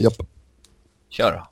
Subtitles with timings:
[0.00, 0.22] Japp.
[1.08, 1.46] Kör då.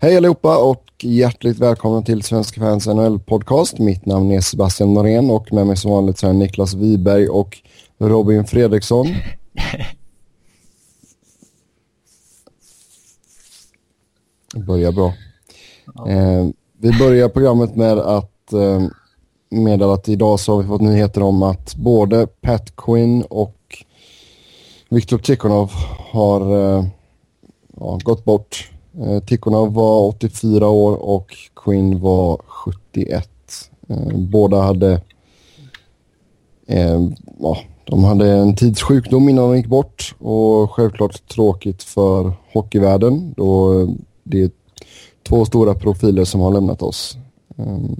[0.00, 3.78] Hej allihopa och hjärtligt välkomna till Svenska fans NHL-podcast.
[3.78, 7.58] Mitt namn är Sebastian Norén och med mig som vanligt så är Niklas Wiberg och
[7.98, 9.06] Robin Fredriksson.
[14.54, 15.14] Börjar bra.
[16.08, 16.48] Eh,
[16.78, 18.82] vi börjar programmet med att eh,
[19.50, 23.84] meddela att idag så har vi fått nyheter om att både Pat Quinn och
[24.94, 25.72] Viktor Tikhonov
[26.12, 26.84] har eh,
[27.76, 28.70] ja, gått bort.
[29.00, 33.28] Eh, Tikhonov var 84 år och Quinn var 71.
[33.88, 35.00] Eh, båda hade
[37.38, 43.34] ja, de hade en tids sjukdom innan de gick bort och självklart tråkigt för hockeyvärlden
[43.36, 43.86] då
[44.22, 44.50] det är
[45.22, 47.16] två stora profiler som har lämnat oss.
[47.56, 47.96] Ehm,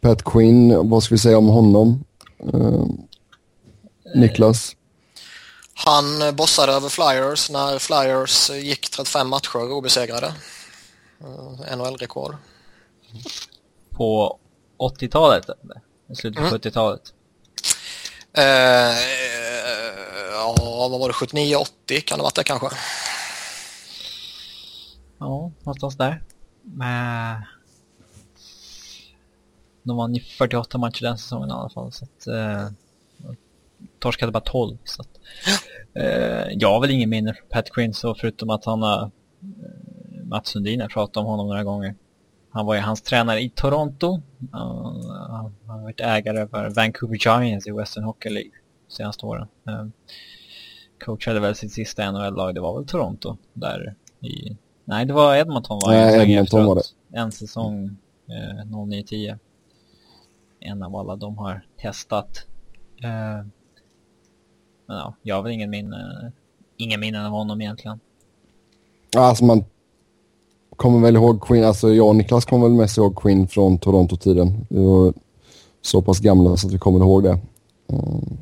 [0.00, 2.04] Pat Quinn, vad ska vi säga om honom?
[2.52, 2.98] Ehm,
[4.14, 4.76] Niklas?
[5.74, 10.34] Han bossade över Flyers när Flyers gick 35 matcher obesegrade.
[11.24, 12.36] Uh, NHL-rekord.
[13.90, 14.38] På
[14.78, 15.46] 80-talet?
[16.14, 16.58] Slutet på mm.
[16.58, 17.12] 70-talet?
[18.38, 18.44] Uh,
[20.32, 21.14] ja, vad var det?
[21.14, 22.68] 79-80 kan det varit det kanske?
[25.18, 26.22] Ja, någonstans där.
[26.62, 27.44] Men...
[29.82, 31.92] De vann ju 48 matcher den säsongen i alla fall.
[31.92, 32.68] Så att, eh,
[34.00, 34.78] torskade bara 12.
[34.84, 35.08] Så att,
[35.94, 40.24] eh, jag har väl ingen minne från Pat Quinn så förutom att han har eh,
[40.24, 41.94] Mats Sundin har pratat om honom några gånger.
[42.52, 44.14] Han var ju hans tränare i Toronto.
[44.14, 44.20] Uh,
[45.28, 48.50] han har varit ägare för Vancouver Giants i Western Hockey League
[48.88, 49.48] de senaste åren.
[49.68, 49.86] Uh,
[51.04, 54.56] coachade väl sitt sista NHL-lag, det var väl Toronto där i
[54.90, 57.18] Nej, det var Edmonton var Nej, Edmonton var det.
[57.18, 57.96] En säsong
[58.28, 59.38] eh, 09-10.
[60.60, 62.46] En av alla de har testat.
[63.02, 63.46] Eh,
[64.90, 66.32] men ja, jag har väl ingen minne,
[66.76, 68.00] ingen minnen av honom egentligen.
[69.16, 69.64] Alltså man
[70.76, 74.66] kommer väl ihåg Queen, alltså jag och Niklas kommer väl mest ihåg Queen från Toronto-tiden.
[74.70, 75.12] Vi var
[75.82, 77.38] så pass gamla så att vi kommer ihåg det.
[77.88, 78.38] Mm.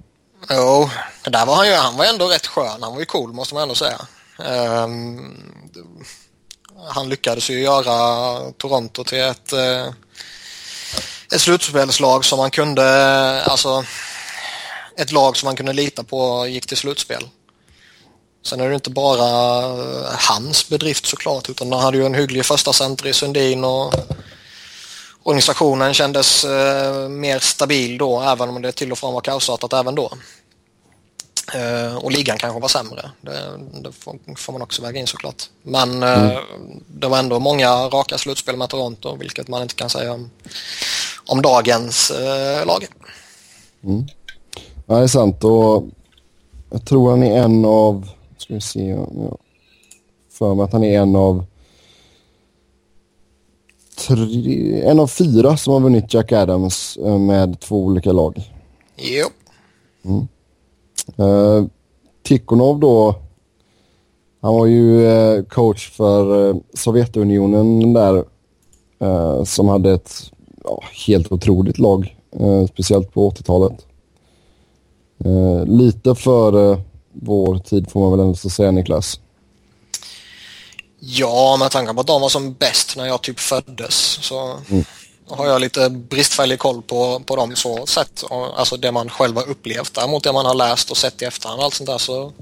[0.50, 0.88] Jo,
[1.24, 2.82] det där var han ju, han var ändå rätt skön.
[2.82, 3.98] Han var ju cool måste man ändå säga.
[4.84, 5.36] Um,
[6.88, 9.86] han lyckades ju göra Toronto till ett, eh,
[11.34, 12.84] ett slutspelslag som man kunde,
[13.42, 13.84] alltså
[14.98, 17.28] ett lag som man kunde lita på gick till slutspel.
[18.42, 19.26] Sen är det inte bara
[20.28, 23.94] hans bedrift såklart utan han hade ju en hygglig första center i Sundin och
[25.22, 29.94] organisationen kändes eh, mer stabil då även om det till och från var kaosartat även
[29.94, 30.12] då.
[31.56, 33.10] Uh, och ligan kanske var sämre.
[33.20, 35.42] Det, det får, får, man också väga in såklart.
[35.62, 36.42] Men uh, mm.
[36.86, 40.30] det var ändå många raka slutspel med Toronto, vilket man inte kan säga om,
[41.26, 42.12] om dagens
[42.64, 42.86] lag.
[43.84, 44.06] Mm.
[44.90, 45.44] Ja, det är sant.
[45.44, 45.84] Och
[46.70, 48.08] jag tror han är en av...
[48.36, 48.88] Ska vi se.
[48.88, 49.36] Ja,
[50.30, 51.44] för mig att han är en av...
[54.06, 58.52] Tre, en av fyra som har vunnit Jack Adams med två olika lag.
[58.96, 59.26] Jo.
[60.04, 60.28] Mm.
[61.30, 61.66] Uh,
[62.22, 63.14] Tikhonov då,
[64.40, 68.24] han var ju uh, coach för uh, Sovjetunionen där
[69.44, 70.32] som hade ett
[71.06, 72.16] helt otroligt lag,
[72.72, 73.87] speciellt på 80-talet.
[75.66, 79.20] Lite före vår tid får man väl ändå säga Niklas.
[81.00, 84.84] Ja, med tanke på att de var som bäst när jag typ föddes så mm
[85.30, 88.24] har jag lite bristfällig koll på, på dem så sätt.
[88.30, 89.94] Alltså det man själv har upplevt.
[89.94, 92.32] Däremot det man har läst och sett i efterhand och allt sånt där så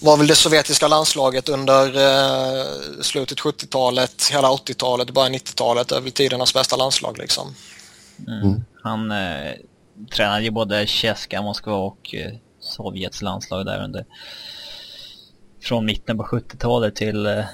[0.00, 2.64] var väl det sovjetiska landslaget under eh,
[3.02, 7.54] slutet 70-talet, hela 80-talet, början 90-talet över tidernas bästa landslag liksom.
[8.28, 8.42] Mm.
[8.42, 8.64] mm.
[8.82, 9.52] Han eh,
[10.06, 14.04] tränade ju både Tjeska, Moskva och eh, Sovjets landslag där under
[15.60, 17.44] från mitten på 70-talet till eh,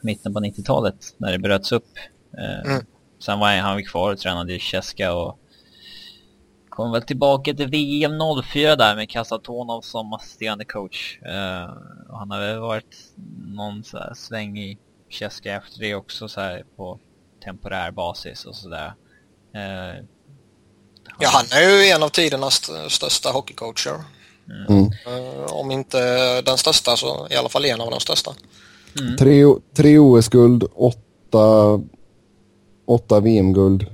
[0.00, 1.98] mitten på 90-talet när det bröts upp.
[2.38, 2.86] Eh, mm.
[3.18, 5.38] Sen var han kvar och tränade i Cheska och
[6.78, 8.12] kom väl tillbaka till VM
[8.44, 11.18] 04 där med Kasatonov som assisterande coach.
[11.22, 11.76] Uh,
[12.08, 12.96] och han har väl varit
[13.46, 14.78] någon så här sväng i
[15.08, 16.98] Cheska efter det också så här på
[17.44, 18.94] temporär basis och sådär.
[19.54, 20.04] Uh,
[21.20, 24.04] Ja, han är ju en av tidernas största hockeycoacher.
[24.68, 24.84] Mm.
[24.84, 28.34] Uh, om inte den största så i alla fall en av de största.
[29.00, 29.16] Mm.
[29.16, 29.44] Tre,
[29.76, 31.80] tre OS-guld, åtta
[32.88, 33.86] åtta VM-guld.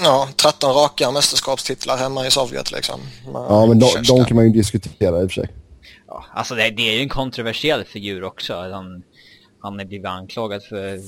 [0.00, 3.00] Ja, 13 raka mästerskapstitlar hemma i Sovjet liksom.
[3.32, 5.48] Ja, men de, de, kan man ju diskutera i och för sig.
[6.06, 8.54] Ja, alltså det, det är ju en kontroversiell figur också.
[8.54, 9.02] Han,
[9.60, 11.00] han är blivit anklagad för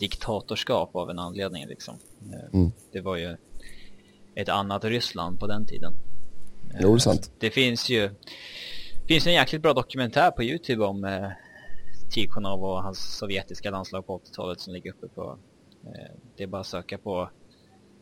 [0.00, 1.94] diktatorskap av en anledning liksom.
[2.52, 2.72] Mm.
[2.92, 3.36] Det var ju
[4.38, 5.94] ett annat Ryssland på den tiden.
[6.80, 7.30] Jo, det är sant.
[7.38, 8.10] Det finns ju
[9.08, 11.30] finns en jäkligt bra dokumentär på Youtube om eh,
[12.10, 15.38] Tikhonov och hans sovjetiska landslag på 80-talet som ligger uppe på...
[15.84, 17.30] Eh, det är bara att söka på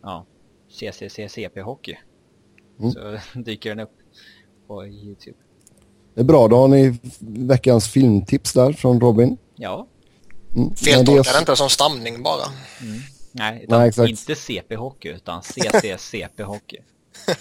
[0.03, 0.27] ja,
[0.69, 1.97] CCCCP Hockey.
[2.79, 2.93] Mm.
[2.93, 3.95] Så dyker den upp
[4.67, 5.37] på Youtube.
[6.15, 9.37] Det är bra, då har ni veckans filmtips där från Robin.
[9.55, 9.87] Ja.
[10.57, 10.75] Mm.
[10.75, 12.45] Feltolka det inte som stamning bara.
[12.81, 13.01] Mm.
[13.39, 16.79] Nej, Nej inte CP-hockey utan CCCP-hocky.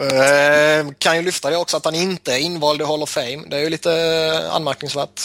[0.00, 3.42] Eh, kan ju lyfta det också att han inte är invald i Hall of Fame.
[3.50, 5.20] Det är ju lite anmärkningsvärt.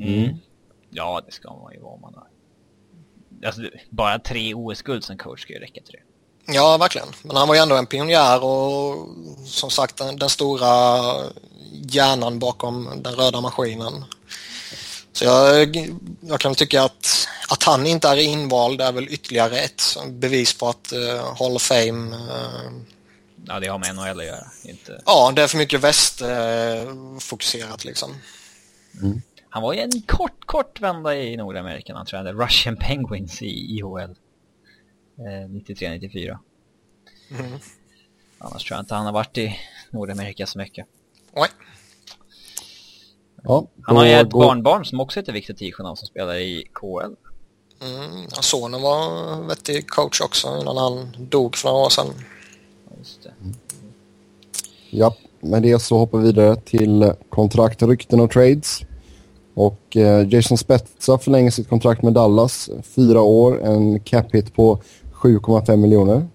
[0.00, 0.36] Mm.
[0.90, 2.26] Ja, det ska man ju vara man har.
[3.46, 6.52] Alltså, bara tre OS-guld som coach ska ju räcka till det.
[6.52, 7.08] Ja, verkligen.
[7.22, 9.08] Men han var ju ändå en pionjär och
[9.46, 10.68] som sagt den, den stora
[11.72, 14.04] hjärnan bakom den röda maskinen.
[15.12, 15.76] Så jag,
[16.20, 20.68] jag kan tycka att, att han inte är invald är väl ytterligare ett bevis på
[20.68, 22.70] att uh, Hall of Fame uh,
[23.46, 24.46] Ja, det har med NHL att göra.
[24.64, 25.02] Inte...
[25.06, 28.14] Ja, det är för mycket västfokuserat uh, liksom.
[29.02, 29.22] Mm.
[29.48, 31.94] Han var ju en kort, kort vända i Nordamerika.
[31.94, 34.14] Han tror jag hade Russian Penguins i IHL.
[35.18, 36.38] 93-94.
[37.30, 37.58] Mm.
[38.38, 39.58] Annars tror jag inte han har varit i
[39.90, 40.86] Nordamerika så mycket.
[41.36, 41.48] Nej.
[43.42, 47.14] Ja, han har ju ett barnbarn som också heter Viktor Tikhonov som spelar i KL.
[47.82, 52.06] Mm, sonen var vettig coach också innan han dog för några år sedan.
[52.98, 53.32] Just det.
[53.40, 53.54] Mm.
[54.90, 58.80] Ja, med det så hoppar vi vidare till kontrakt, rykten och trades.
[59.54, 62.70] Och eh, Jason Spezza förlänger sitt kontrakt med Dallas.
[62.82, 66.28] Fyra år, en cap hit på 7,5 miljoner.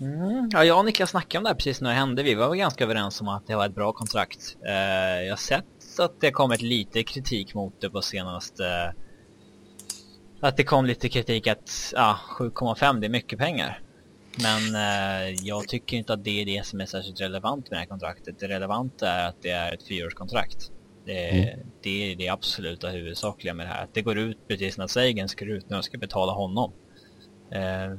[0.00, 2.22] Mm, ja, jag och Niklas snackade om det här precis när det hände.
[2.22, 4.56] Vi var ganska överens om att det var ett bra kontrakt.
[4.66, 5.64] Uh, jag har sett
[5.98, 8.94] att det kommit lite kritik mot det på senaste...
[10.40, 13.80] Att det kom lite kritik att ja, 7,5 det är mycket pengar.
[14.42, 17.80] Men uh, jag tycker inte att det är det som är särskilt relevant med det
[17.80, 18.38] här kontraktet.
[18.38, 20.70] Det relevanta är att det är ett fyraårskontrakt.
[21.04, 21.66] Det, mm.
[21.82, 23.84] det är det absoluta huvudsakliga med det här.
[23.84, 26.72] Att det går ut precis när Sagan ska ut när de ska betala honom.
[27.50, 27.98] Eh,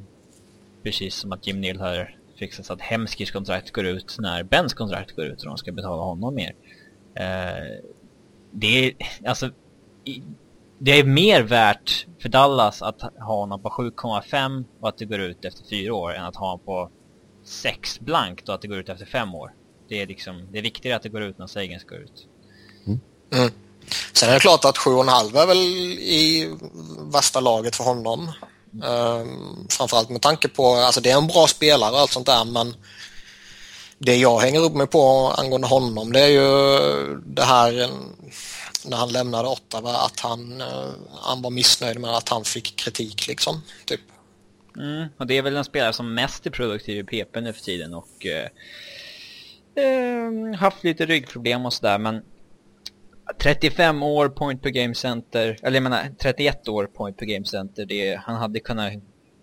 [0.84, 4.74] precis som att Jim Neal har fixat så att Hemskirs kontrakt går ut när Bens
[4.74, 6.56] kontrakt går ut och de ska betala honom mer.
[7.16, 7.86] Eh,
[8.52, 8.94] det är
[9.26, 9.50] alltså
[10.80, 15.20] det är mer värt för Dallas att ha honom på 7,5 och att det går
[15.20, 16.90] ut efter fyra år än att ha honom på
[17.46, 19.54] 6 blankt och att det går ut efter fem år.
[19.90, 22.28] Det är liksom, det är viktigare att det går ut när Sagan går ut.
[22.88, 23.00] Mm.
[23.34, 23.52] Mm.
[24.14, 26.50] Sen är det klart att 7,5 är väl i
[27.14, 28.32] värsta laget för honom.
[28.84, 32.46] Um, framförallt med tanke på, alltså det är en bra spelare och allt sånt där
[32.46, 32.76] men
[34.06, 37.90] det jag hänger upp mig på angående honom det är ju det här
[38.86, 40.90] när han lämnade Ottawa att han, eh,
[41.22, 43.62] han var missnöjd med att han fick kritik liksom.
[43.86, 44.02] Typ.
[44.78, 47.62] Mm, och det är väl den spelare som mest är produktiv i PP nu för
[47.62, 48.48] tiden och eh,
[49.76, 52.22] ehm, haft lite ryggproblem och sådär men
[53.38, 57.86] 35 år point per game center, eller jag menar 31 år point per game center,
[57.86, 58.94] det, han hade kunnat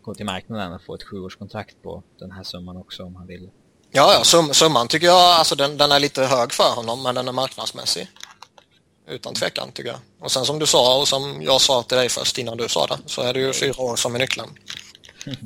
[0.03, 3.49] gå till marknaden och få ett sjuårskontrakt på den här summan också om han ville.
[3.91, 7.15] Ja, ja sum, summan tycker jag, alltså den, den, är lite hög för honom men
[7.15, 8.09] den är marknadsmässig.
[9.09, 9.99] Utan tvekan tycker jag.
[10.21, 12.87] Och sen som du sa och som jag sa till dig först innan du sa
[12.87, 14.49] det så är det ju fyra år som är nyckeln.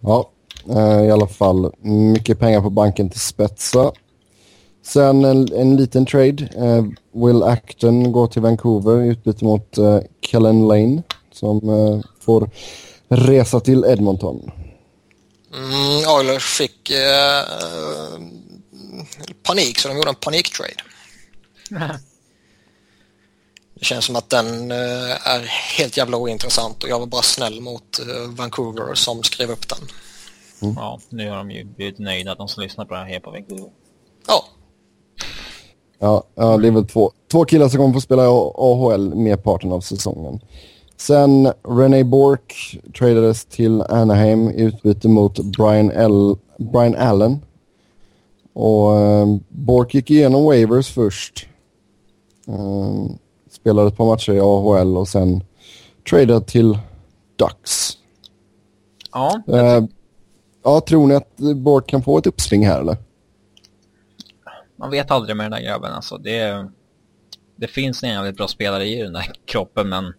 [0.00, 0.30] ja,
[0.68, 3.92] eh, i alla fall mycket pengar på banken till spetsa.
[4.84, 6.48] Sen en, en liten trade.
[6.56, 11.02] Eh, Will Acton går till Vancouver i utbyte mot eh, Kellen Lane
[11.32, 11.60] som
[12.20, 12.50] får
[13.08, 14.50] resa till Edmonton.
[15.54, 18.18] Mm, Oilers fick uh,
[19.42, 20.72] panik så de gjorde en paniktrade.
[23.74, 25.40] Det känns som att den är
[25.78, 29.78] helt jävla ointressant och jag var bara snäll mot Vancouver som skrev upp den.
[30.62, 30.74] Mm.
[30.78, 33.20] Ja, nu har de ju blivit nöjda att de som lyssnar på det här är
[33.20, 33.70] på Vancouver.
[34.26, 34.44] Ja,
[36.02, 39.80] Ja, det är väl två, två killar som kommer få spela i AHL merparten av
[39.80, 40.40] säsongen.
[41.06, 47.40] Sen René Bork tradades till Anaheim i utbyte mot Brian, L, Brian Allen.
[48.52, 51.46] Och uh, Bork gick igenom waivers först.
[52.48, 53.06] Uh,
[53.50, 55.44] spelade ett par matcher i AHL och sen
[56.10, 56.78] tradade till
[57.36, 57.92] Ducks.
[59.12, 59.42] Ja.
[59.48, 59.88] Uh,
[60.64, 62.96] ja, tror ni att Bork kan få ett uppsving här eller?
[64.76, 66.18] man vet aldrig med den där grabben alltså.
[66.18, 66.68] Det,
[67.56, 70.12] det finns en jävligt bra spelare i den där kroppen men...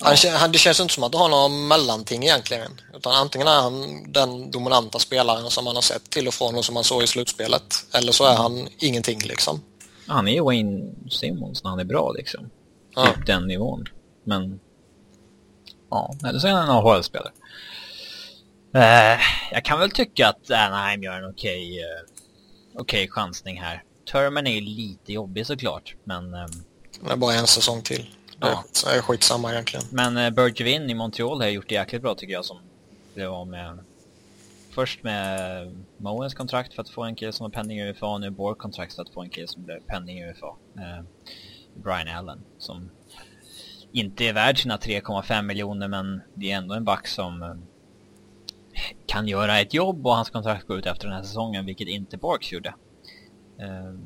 [0.00, 2.80] Han, han, det känns inte som att du har någon mellanting egentligen.
[2.94, 6.64] Utan antingen är han den dominanta spelaren som man har sett till och från och
[6.64, 7.74] som man såg i slutspelet.
[7.94, 9.60] Eller så är han ingenting liksom.
[10.06, 12.50] Han är ju Wayne Simmons när han är bra liksom.
[12.94, 13.06] Ja.
[13.06, 13.84] Typ den nivån.
[14.24, 14.60] Men...
[15.90, 17.32] Ja, eller så är han en AHL-spelare.
[18.76, 19.20] Uh,
[19.52, 21.84] jag kan väl tycka att Anaheim gör en okej okay,
[22.74, 23.82] uh, okay chansning här.
[24.12, 26.34] Termen är lite jobbig såklart, men...
[26.34, 26.64] Um,
[27.04, 28.10] det är bara en säsong till.
[28.40, 28.64] Ja.
[28.84, 29.86] Det är skitsamma egentligen.
[29.90, 32.58] Men uh, Bergevin i Montreal har gjort det jäkligt bra tycker jag som
[33.14, 33.78] det var med...
[34.70, 38.20] Först med Moens kontrakt för att få en kille som var pending i UFA och
[38.20, 40.46] nu Borg kontrakt för att få en kille som blev pending i UFA.
[40.76, 41.04] Uh,
[41.74, 42.90] Brian Allen som
[43.92, 47.54] inte är värd sina 3,5 miljoner men det är ändå en back som uh,
[49.06, 52.16] kan göra ett jobb och hans kontrakt går ut efter den här säsongen vilket inte
[52.16, 52.74] Borks gjorde.
[53.62, 53.98] Uh,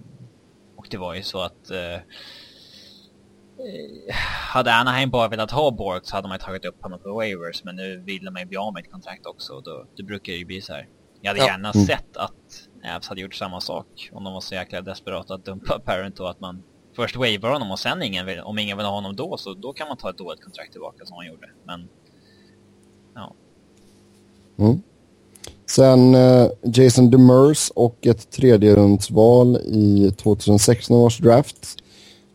[0.77, 2.01] och det var ju så att Eh,
[4.55, 7.77] hade Anaheim bara velat ha Bork så hade man tagit upp honom på waivers men
[7.77, 10.45] nu vill man ju bli av med ett kontrakt också och då, det brukar ju
[10.45, 10.89] bli så här.
[11.21, 11.47] Jag hade ja.
[11.47, 11.87] gärna mm.
[11.87, 15.79] sett att Avs hade gjort samma sak om de var så jäkla desperata att dumpa
[15.85, 16.63] Parent och att man
[16.97, 19.73] först waivar honom och sen ingen vill, om ingen vill ha honom då så då
[19.73, 21.51] kan man ta ett dåligt kontrakt tillbaka som han gjorde.
[21.65, 21.89] Men,
[23.15, 23.35] ja.
[24.59, 24.83] Mm.
[25.67, 31.84] Sen eh, Jason Demers och ett tredje rundsval i 2016 års draft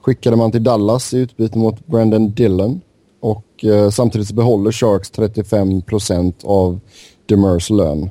[0.02, 2.82] skickade man till Dallas i utbyte mot Brandon Dillon.
[3.20, 6.80] Och eh, samtidigt så behåller Sharks 35 procent av
[7.26, 8.10] Demers lön.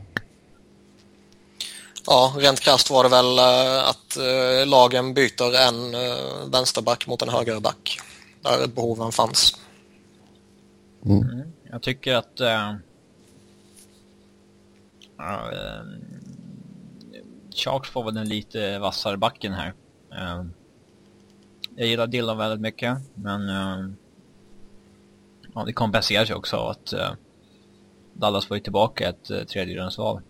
[2.07, 7.23] Ja, rent krasst var det väl eh, att eh, lagen byter en eh, vänsterback mot
[7.23, 7.99] en högerback.
[8.43, 9.57] Där behoven fanns.
[11.05, 11.23] Mm.
[11.23, 12.75] Mm, jag tycker att uh,
[15.21, 15.83] uh,
[17.55, 19.73] Sharks får väl den lite vassare backen här.
[20.13, 20.45] Uh,
[21.79, 23.91] jag gillar Dylan väldigt mycket, men uh,
[25.55, 27.11] ja, det kompenseras ju också av att uh,
[28.13, 30.21] Dallas får ju tillbaka ett uh, tredjedelsval.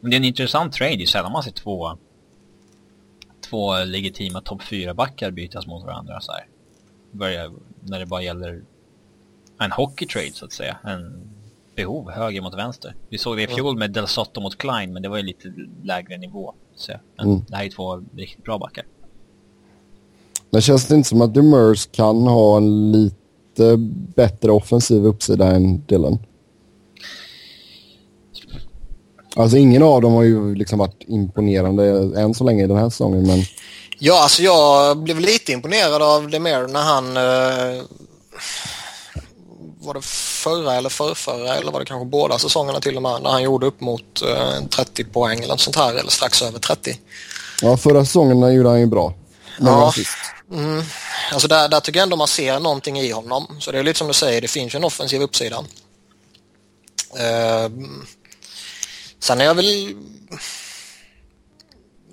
[0.00, 1.98] Men det är en intressant trade, det är sällan man ser två,
[3.40, 6.46] två legitima topp 4-backar bytas mot varandra så här.
[7.10, 8.62] Börjar, när det bara gäller
[9.58, 10.78] en hockey-trade så att säga.
[10.84, 11.30] En
[11.74, 12.94] behov, höger mot vänster.
[13.08, 15.54] Vi såg det i fjol med Del Sotto mot Klein, men det var ju lite
[15.82, 16.54] lägre nivå.
[16.74, 17.44] Så, men mm.
[17.48, 18.84] det här är två riktigt bra backar.
[20.50, 23.76] Men känns det inte som att Demers kan ha en lite
[24.16, 26.18] bättre offensiv uppsida än Dylan?
[29.36, 31.84] Alltså ingen av dem har ju liksom varit imponerande
[32.20, 33.42] än så länge i den här säsongen men...
[33.98, 37.16] Ja, alltså jag blev lite imponerad av Demer när han...
[37.16, 37.82] Eh,
[39.82, 43.30] var det förra eller förrförra eller var det kanske båda säsongerna till och med när
[43.30, 46.98] han gjorde upp mot eh, 30 poäng eller något sånt här eller strax över 30.
[47.62, 49.14] Ja, förra säsongen gjorde han ju bra.
[49.58, 49.92] Ja,
[50.50, 50.82] Mm.
[51.32, 53.56] Alltså där, där tycker jag ändå man ser någonting i honom.
[53.60, 55.58] Så det är lite som du säger, det finns ju en offensiv uppsida.
[57.14, 57.68] Uh,
[59.18, 59.94] sen är jag väl...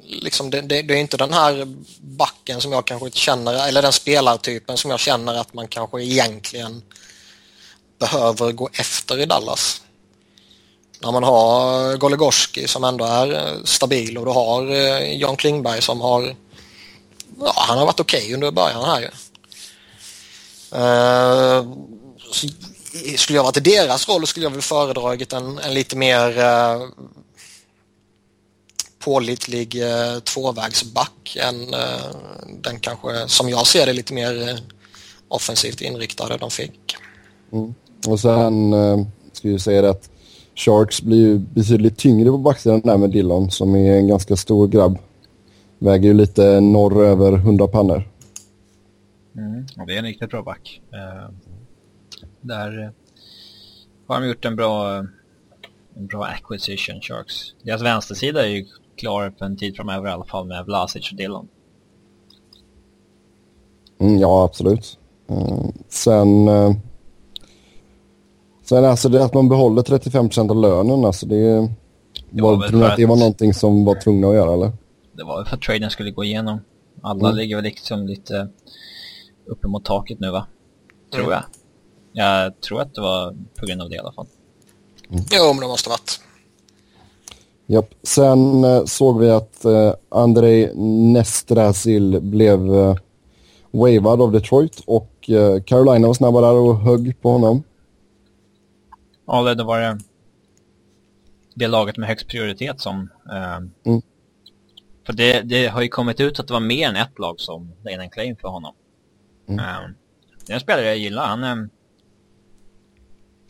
[0.09, 3.93] Liksom det, det, det, är inte den här backen som jag kanske känner, eller den
[3.93, 6.81] spelartypen som jag känner att man kanske egentligen
[7.99, 9.81] behöver gå efter i Dallas.
[10.99, 15.81] När man har Goligoski som ändå är eh, stabil och du har eh, John Klingberg
[15.81, 16.35] som har
[17.39, 19.09] ja, han har varit okej okay under början här ju.
[20.77, 21.77] Uh,
[23.17, 26.87] skulle jag varit i deras roll skulle jag väl föredragit en, en lite mer uh,
[28.99, 32.15] pålitlig uh, tvåvägsback än uh,
[32.61, 34.57] den kanske, som jag ser det, lite mer uh,
[35.27, 36.95] offensivt inriktade de fick.
[37.51, 37.73] Mm.
[38.07, 40.09] Och sen uh, ska jag säga det att
[40.55, 44.67] Sharks blir ju betydligt tyngre på backsidan där med Dillon som är en ganska stor
[44.67, 44.97] grabb.
[45.79, 48.03] Väger ju lite norr över 100 pannor.
[49.35, 50.81] Mm, det är en riktigt bra back.
[50.93, 51.29] Uh,
[52.41, 52.89] där uh,
[54.07, 54.95] har de gjort en bra,
[55.95, 57.33] en bra acquisition, Sharks.
[57.63, 58.65] Deras vänstersida är ju
[58.95, 61.47] klar för en tid framöver i alla fall med Vlasic och Dillon.
[63.99, 64.99] Mm, ja, absolut.
[65.89, 66.49] sen...
[68.63, 71.69] Sen alltså det att man behåller 35% av lönen, alltså det...
[72.29, 74.71] var, var, att det var någonting som var tvungna att göra, eller?
[75.17, 76.59] Det var för att traden skulle gå igenom.
[77.01, 77.37] Alla mm.
[77.37, 78.49] ligger väl liksom lite
[79.45, 80.47] uppemot taket nu va?
[81.13, 81.33] Tror mm.
[81.33, 81.43] jag.
[82.11, 84.27] Jag tror att det var på grund av det i alla fall.
[85.09, 85.23] Mm.
[85.31, 86.21] Jo, men det måste ha varit.
[87.65, 87.93] Japp.
[88.03, 90.71] Sen eh, såg vi att eh, Andrei
[91.13, 92.95] Nestrasil blev eh,
[93.71, 97.63] wavad av Detroit och eh, Carolina var snabba där och högg på honom.
[99.27, 99.99] Ja, det var det,
[101.53, 104.01] det laget med högst prioritet som eh, mm.
[105.07, 107.71] För det, det, har ju kommit ut att det var mer än ett lag som
[107.83, 108.75] lägger en claim för honom.
[109.47, 109.59] Mm.
[109.59, 109.95] Um,
[110.45, 111.27] det är en spelare jag gillar.
[111.27, 111.69] Han um,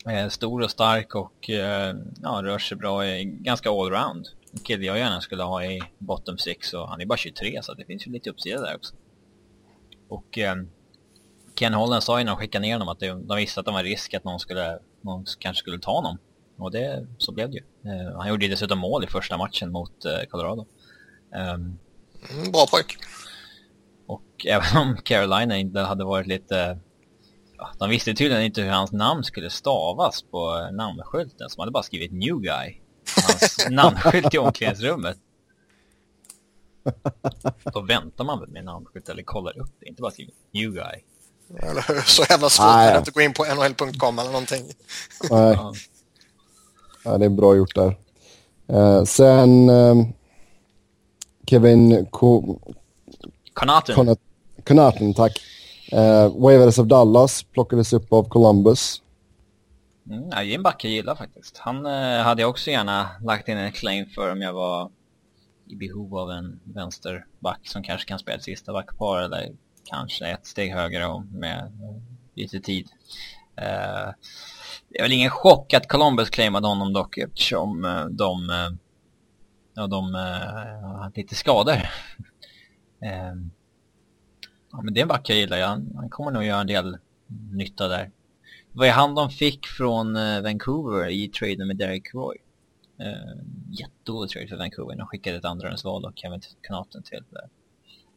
[0.04, 1.56] är stor och stark och uh,
[2.22, 3.06] ja, rör sig bra.
[3.06, 4.28] Är ganska allround.
[4.52, 7.74] En kille jag gärna skulle ha i bottom six och han är bara 23 så
[7.74, 8.94] det finns ju lite uppsida där också.
[10.08, 10.70] Och um,
[11.54, 13.72] Ken Holland sa ju när de skickade ner honom att de, de visste att det
[13.72, 16.18] var en risk att någon, skulle, någon kanske skulle ta honom.
[16.56, 17.90] Och det, så blev det ju.
[17.92, 20.66] Uh, han gjorde ju dessutom mål i första matchen mot uh, Colorado.
[21.34, 21.78] Um,
[22.30, 22.96] mm, bra pojk.
[24.06, 26.78] Och även om Carolina inte hade varit lite...
[27.58, 31.72] Ja, de visste tydligen inte hur hans namn skulle stavas på namnskylten, så de hade
[31.72, 32.80] bara skrivit New Guy.
[33.26, 35.16] Hans namnskylt i omklädningsrummet.
[37.72, 41.02] Då väntar man väl med namnskylt eller kollar upp det, inte bara skriver New Guy.
[41.56, 42.00] Eller hur?
[42.00, 42.92] Så jävla svårt ah, ja.
[42.92, 44.64] att inte gå in på nhl.com eller någonting.
[45.30, 45.58] Nej.
[47.04, 47.96] Ja, det är bra gjort där.
[48.72, 50.06] Uh, sen uh,
[51.48, 52.58] Kevin Ko
[53.52, 54.16] Connaughton.
[54.64, 55.32] Connaughton, tack.
[55.92, 59.02] Uh, Waivers of Dallas plockades upp av Columbus.
[60.10, 61.58] Mm, är en back jag gillar faktiskt.
[61.58, 64.90] Han uh, hade jag också gärna lagt in en claim för om jag var
[65.66, 69.52] i behov av en vänsterback som kanske kan spela ett sista backpar eller
[69.84, 71.72] kanske ett steg högre och med
[72.34, 72.88] lite tid.
[73.60, 74.12] Uh,
[74.88, 78.70] det är väl ingen chock att Columbus claimade honom dock eftersom uh, de, uh,
[79.78, 80.20] ja, de eh,
[80.88, 81.88] har haft lite skador.
[83.00, 83.34] Eh,
[84.72, 85.60] ja, men det är en back jag gillar.
[85.60, 86.98] Han, han kommer nog göra en del
[87.52, 88.10] nytta där.
[88.72, 92.36] Vad är han de fick från eh, Vancouver i traden med Derek Roy?
[93.00, 94.96] Uh, jättedålig trade för Vancouver.
[94.96, 97.48] De skickade ett andrahandsval och Kevin Knaten till uh,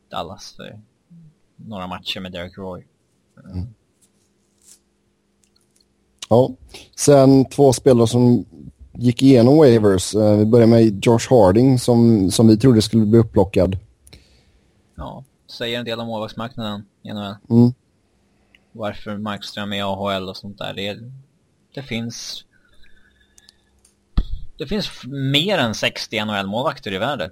[0.10, 0.82] Dallas för
[1.56, 2.86] några matcher med Derek Roy.
[3.38, 3.52] Uh.
[3.52, 3.74] Mm.
[6.30, 6.52] Ja,
[6.96, 8.46] sen två spelare som
[8.94, 10.16] gick igenom waivers.
[10.16, 13.78] Uh, vi börjar med Josh Harding som, som vi trodde skulle bli upplockad.
[14.96, 15.24] Ja,
[15.58, 17.10] säger en del om målvaktsmarknaden i.
[17.10, 17.74] Mm.
[18.72, 20.74] Varför Markström är AHL och sånt där.
[20.74, 21.00] Det,
[21.74, 22.46] det finns
[24.62, 27.32] det finns mer än 60 NHL-målvakter i världen.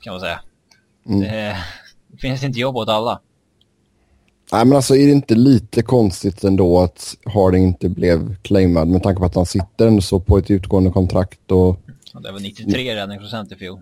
[0.00, 0.40] Kan man säga.
[1.06, 1.20] Mm.
[1.20, 1.56] Det,
[2.06, 3.20] det, finns inte jobb åt alla.
[4.52, 9.02] Nej men alltså är det inte lite konstigt ändå att Harding inte blev claimad med
[9.02, 11.76] tanke på att han sitter ändå så på ett utgående kontrakt och...
[12.12, 13.80] Ja, det var 93 räddningsprocent i fjol.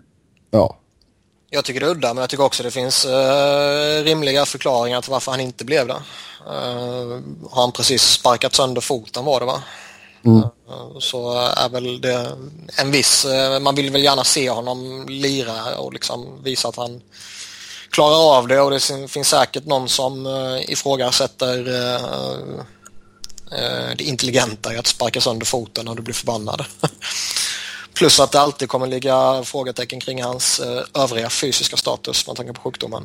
[0.51, 0.77] Ja.
[1.49, 5.11] Jag tycker det är udda men jag tycker också det finns uh, rimliga förklaringar till
[5.11, 5.93] varför han inte blev det.
[5.93, 9.63] Uh, har han precis sparkat sönder foten var det va?
[10.25, 10.43] Mm.
[10.99, 12.31] Så är väl det
[12.77, 17.01] en viss, eh, man vill väl gärna se honom lira och liksom visa att han
[17.89, 22.39] klarar av det och det finns säkert någon som eh, ifrågasätter eh,
[23.97, 26.65] det intelligenta i att sparka sönder foten när du blir förbannad.
[27.93, 30.61] Plus att det alltid kommer ligga frågetecken kring hans
[30.93, 33.03] övriga fysiska status med tanke på sjukdomen.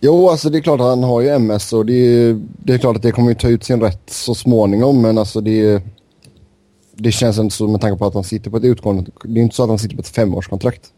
[0.00, 2.78] Jo, alltså det är klart att han har ju MS och det är, det är
[2.78, 5.82] klart att det kommer att ta ut sin rätt så småningom men alltså det
[6.96, 9.10] det känns inte så med tanke på att han sitter på ett utgående...
[9.24, 10.92] Det är inte så att han sitter på ett femårskontrakt.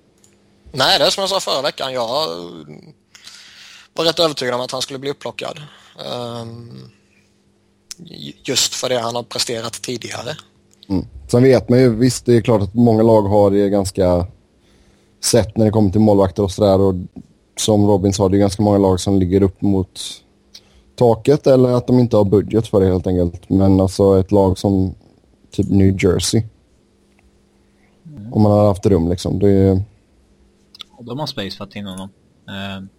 [0.73, 1.93] Nej, det är som jag sa förra veckan.
[1.93, 2.29] Jag
[3.99, 5.61] var rätt övertygad om att han skulle bli upplockad.
[6.43, 6.91] Um,
[8.45, 10.37] just för det han har presterat tidigare.
[10.89, 11.07] Mm.
[11.29, 14.27] Sen vet man ju, visst det är klart att många lag har det ganska
[15.21, 17.07] sett när det kommer till målvakter och sådär.
[17.57, 20.01] som Robin sa, det är ganska många lag som ligger upp mot
[20.95, 23.49] taket eller att de inte har budget för det helt enkelt.
[23.51, 24.95] Men alltså ett lag som
[25.51, 26.43] typ New Jersey.
[28.07, 28.33] Mm.
[28.33, 29.39] Om man hade haft rum liksom.
[29.39, 29.83] Det är...
[30.97, 32.09] Och de har space för att ta in honom.
[32.49, 32.98] Uh,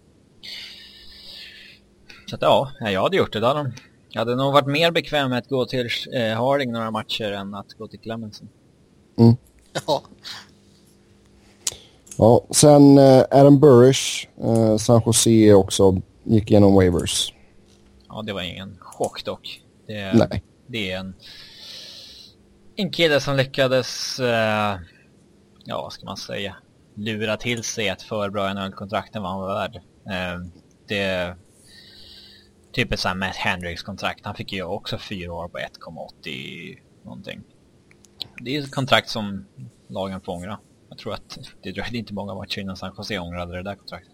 [2.30, 3.40] så att ja, jag hade gjort det.
[3.40, 3.72] Då de,
[4.08, 7.54] jag hade nog varit mer bekväm med att gå till uh, Harding några matcher än
[7.54, 8.48] att gå till Clemenson.
[9.18, 9.36] Mm.
[9.86, 10.02] Ja.
[12.16, 17.34] Ja, sen uh, Adam Burrish, uh, San Jose också, gick igenom waivers.
[18.08, 19.62] Ja, det var ingen chock dock.
[19.86, 20.42] Det, Nej.
[20.66, 21.14] det är en
[22.80, 24.78] en kille som lyckades, eh,
[25.64, 26.56] ja vad ska man säga,
[26.94, 29.76] lura till sig ett för bra NHL-kontrakt än vad han var värd.
[30.06, 30.40] Eh,
[30.88, 31.36] det
[32.72, 34.20] typ ett sånt Matt Hendricks-kontrakt.
[34.24, 37.40] Han fick ju också fyra år på 1,80 någonting.
[38.40, 39.46] Det är ett kontrakt som
[39.88, 40.58] lagen får ångra.
[40.88, 44.12] Jag tror att det dröjde inte många matcher innan San Jose ångrade det där kontraktet.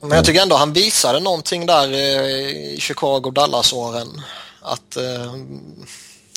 [0.00, 4.08] Men jag tycker ändå han visade någonting där i Chicago-Dallas-åren.
[4.62, 5.34] Att eh,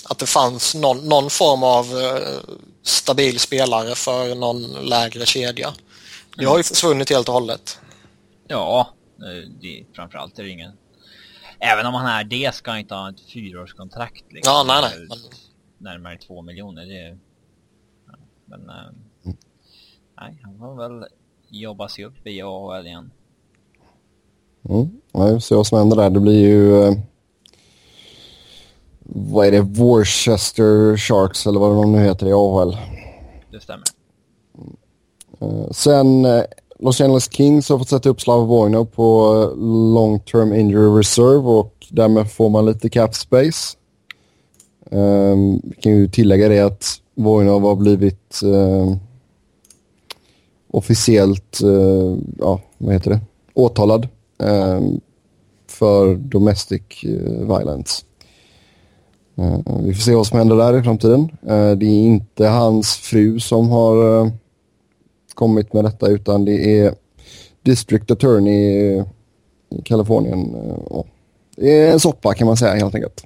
[0.09, 5.73] att det fanns någon, någon form av eh, stabil spelare för någon lägre kedja.
[6.37, 7.79] Det har ju försvunnit helt och hållet.
[8.47, 8.89] Ja,
[9.61, 10.71] det, framförallt är det ingen...
[11.59, 14.31] Även om han är det ska han inte ha ett fyraårskontrakt.
[14.31, 14.53] Liksom.
[14.53, 15.07] Ja, nej, nej.
[15.09, 15.17] Men...
[15.77, 16.85] Närmare två miljoner.
[16.85, 17.17] Det
[18.45, 18.69] Men...
[18.69, 18.75] Äh,
[19.25, 19.37] mm.
[20.19, 21.07] Nej, han får väl
[21.49, 23.11] jobba sig upp i AHL igen.
[24.69, 24.89] Mm.
[25.13, 26.09] Vi får se vad som händer där.
[26.09, 26.83] Det blir ju...
[26.83, 26.93] Eh
[29.09, 32.77] vad är det, Worcester Sharks eller vad de nu heter i AHL.
[33.51, 33.85] Det stämmer.
[35.41, 36.43] Uh, sen uh,
[36.79, 39.57] Los Angeles Kings har fått sätta upp Slava Vojno på eh,
[39.93, 43.77] long term injury reserve och därmed får man lite cap space.
[44.91, 46.85] Um, vi kan ju tillägga det att
[47.15, 48.95] Voinov har blivit uh,
[50.71, 53.19] officiellt, uh, ja, vad heter det,
[53.53, 55.01] åtalad um,
[55.67, 58.03] för domestic uh, violence.
[59.83, 61.31] Vi får se vad som händer där i framtiden.
[61.77, 64.31] Det är inte hans fru som har
[65.37, 66.95] kommit med detta utan det är
[67.63, 68.55] District Attorney
[69.69, 70.55] i Kalifornien.
[71.55, 73.23] Det är en soppa kan man säga helt enkelt.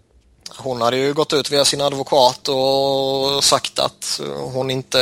[0.58, 4.22] Hon hade ju gått ut via sin advokat och sagt att
[4.54, 5.00] hon inte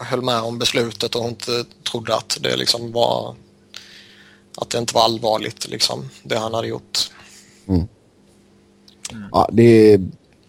[0.00, 3.34] höll med om beslutet och hon inte trodde att det liksom var
[4.56, 7.10] att det inte var allvarligt liksom, det han hade gjort.
[7.68, 7.88] Mm.
[9.32, 10.00] Ja, det är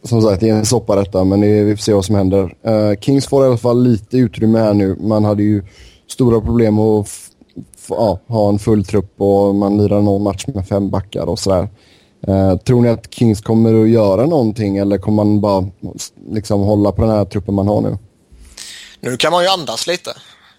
[0.04, 2.56] som sagt det är en soppa detta men det vi får se vad som händer.
[2.68, 4.98] Uh, Kings får i alla fall lite utrymme här nu.
[5.00, 5.64] Man hade ju
[6.08, 7.08] stora problem att
[7.90, 11.70] ja, ha en full trupp och man lirar någon match med fem backar och sådär.
[12.28, 15.66] Uh, tror ni att Kings kommer att göra någonting eller kommer man bara
[16.32, 17.98] liksom hålla på den här truppen man har nu?
[19.00, 20.14] Nu kan man ju andas lite.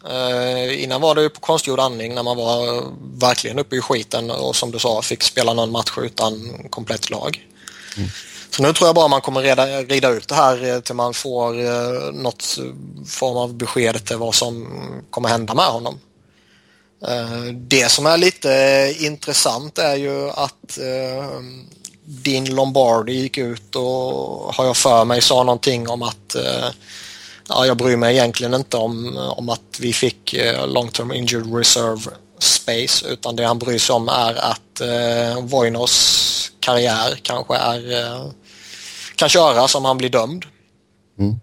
[0.05, 2.83] Uh, innan var det ju på konstgjord andning när man var
[3.21, 6.33] verkligen uppe i skiten och som du sa fick spela någon match utan
[6.71, 7.47] komplett lag.
[7.97, 8.09] Mm.
[8.51, 11.15] Så nu tror jag bara man kommer reda, rida ut det här eh, till man
[11.15, 12.59] får eh, något
[13.07, 14.69] form av besked till vad som
[15.11, 16.01] kommer hända med honom.
[17.07, 21.41] Eh, det som är lite intressant är ju att eh,
[22.05, 26.69] din Lombardi gick ut och har jag för mig sa någonting om att eh,
[27.49, 30.35] ja, jag bryr mig egentligen inte om, om att vi fick
[30.67, 32.01] long term injured reserve
[32.39, 38.27] space utan det han bryr sig om är att eh, Voinos karriär kanske är eh,
[39.19, 40.45] kan köras om han blir dömd.
[41.19, 41.41] Mm.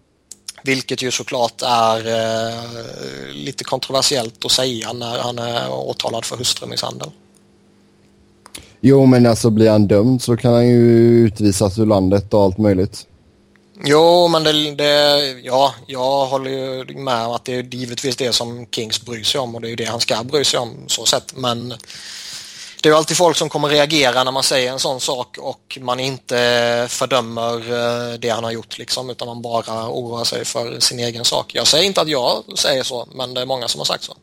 [0.63, 7.09] Vilket ju såklart är eh, lite kontroversiellt att säga när han är åtalad för hustrumisshandel.
[8.81, 10.81] Jo, men alltså blir han dömd så kan han ju
[11.25, 13.07] utvisas ur landet och allt möjligt.
[13.83, 18.33] Jo, men det, det, ja, jag håller ju med om att det är givetvis det
[18.33, 20.69] som Kings bryr sig om och det är ju det han ska bry sig om
[20.87, 21.37] så sett.
[21.37, 21.73] Men
[22.81, 25.77] det är ju alltid folk som kommer reagera när man säger en sån sak och
[25.81, 30.79] man inte fördömer eh, det han har gjort liksom utan man bara oroar sig för
[30.79, 31.55] sin egen sak.
[31.55, 34.13] Jag säger inte att jag säger så, men det är många som har sagt så.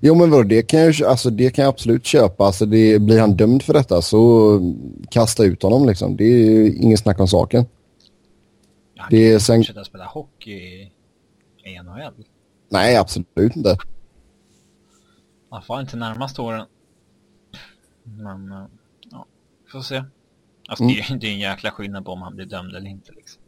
[0.00, 2.44] Jo men vadå, det kan jag, alltså, det kan jag absolut köpa.
[2.44, 4.60] Alltså, det, blir han dömd för detta så
[5.10, 6.16] kasta ut honom liksom.
[6.16, 7.66] Det är inget snack om saken.
[8.96, 9.60] Han det är sen...
[9.60, 10.90] fortsätta spela hockey
[11.64, 12.24] i NHL.
[12.68, 13.76] Nej, absolut inte.
[15.50, 16.66] Man får inte närmaste åren.
[18.16, 18.66] Men, eh,
[19.10, 19.26] ja,
[19.72, 20.04] får se.
[20.68, 20.96] Alltså mm.
[20.96, 23.12] det, är, det är en jäkla skillnad på om han blir dömd eller inte.
[23.12, 23.42] Liksom.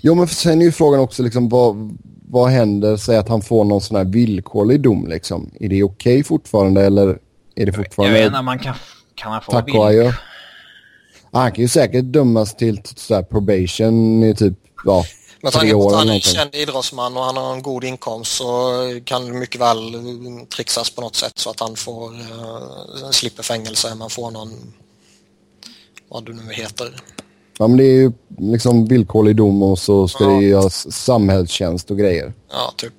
[0.00, 2.96] Jo, men sen är ju frågan också liksom vad, vad händer?
[2.96, 5.50] Säg att han får någon sån här villkorlig dom liksom.
[5.60, 7.18] Är det okej okay fortfarande eller
[7.54, 8.18] är det fortfarande...
[8.18, 8.74] Jag inte, man kan,
[9.14, 10.14] kan han få villkor?
[11.32, 15.04] Han kan ju säkert dömas till så probation i typ, ja,
[15.40, 18.32] med tanke på att han är en känd idrottsman och han har en god inkomst
[18.36, 18.72] så
[19.04, 19.96] kan det mycket väl
[20.56, 23.94] trixas på något sätt så att han får uh, slipper fängelse.
[23.94, 24.74] Man får någon,
[26.08, 27.00] vad du nu heter.
[27.58, 30.30] Ja men det är ju liksom villkorlig dom och så ska ja.
[30.30, 32.32] det göras samhällstjänst och grejer.
[32.50, 32.94] Ja, typ.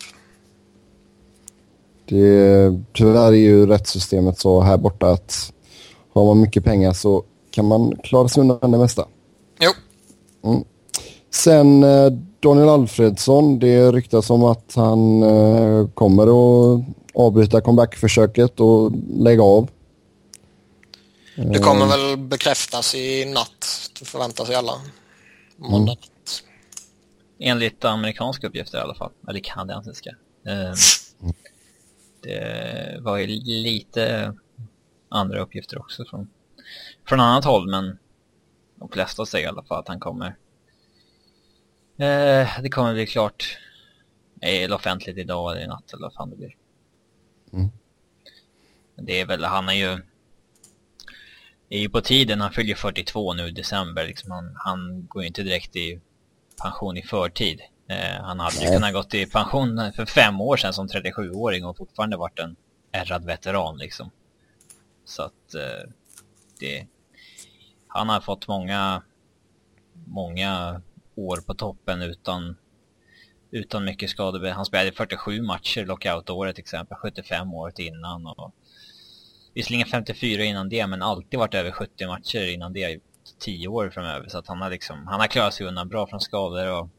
[2.05, 5.53] Det, tyvärr är ju rättssystemet så här borta att
[6.13, 9.05] har man mycket pengar så kan man klara sig undan det mesta.
[9.59, 9.71] Jo.
[10.43, 10.63] Mm.
[11.31, 18.91] Sen eh, Daniel Alfredsson, det ryktas om att han eh, kommer att avbryta comebackförsöket och
[19.09, 19.69] lägga av.
[21.35, 21.89] Det kommer eh.
[21.89, 24.73] väl bekräftas i natt, det förväntar sig alla.
[25.57, 26.03] Måndag mm.
[27.39, 30.15] Enligt amerikanska uppgifter i alla fall, eller kanadensiska.
[30.47, 30.73] Eh,
[32.23, 34.33] det var ju lite
[35.09, 36.29] andra uppgifter också från,
[37.07, 37.97] från annat håll, men
[38.75, 40.35] de flesta säger i alla fall att han kommer
[41.99, 43.57] Eh, det kommer bli klart
[44.41, 46.55] eller offentligt idag eller i natt eller vad fan det blir.
[47.53, 47.69] Mm.
[48.95, 50.01] Det är väl, han är ju
[51.69, 54.31] det är ju på tiden, han fyller 42 nu i december liksom.
[54.31, 56.01] han, han går ju inte direkt i
[56.61, 57.61] pension i förtid.
[57.87, 61.77] Eh, han hade ju kunnat gått i pension för fem år sedan som 37-åring och
[61.77, 62.55] fortfarande varit en
[62.91, 64.11] ärrad veteran liksom.
[65.05, 65.89] Så att eh,
[66.59, 66.87] det,
[67.87, 69.03] han har fått många,
[70.07, 70.81] många
[71.27, 72.55] år på toppen utan,
[73.51, 74.49] utan mycket skador.
[74.49, 78.25] Han spelade 47 matcher lockout-året till exempel, 75 året innan.
[78.25, 78.53] Och,
[79.53, 82.99] visserligen 54 innan det, men alltid varit över 70 matcher innan det i
[83.39, 84.29] 10 år framöver.
[84.29, 86.89] Så att han har liksom, han har klarat sig undan bra från skador och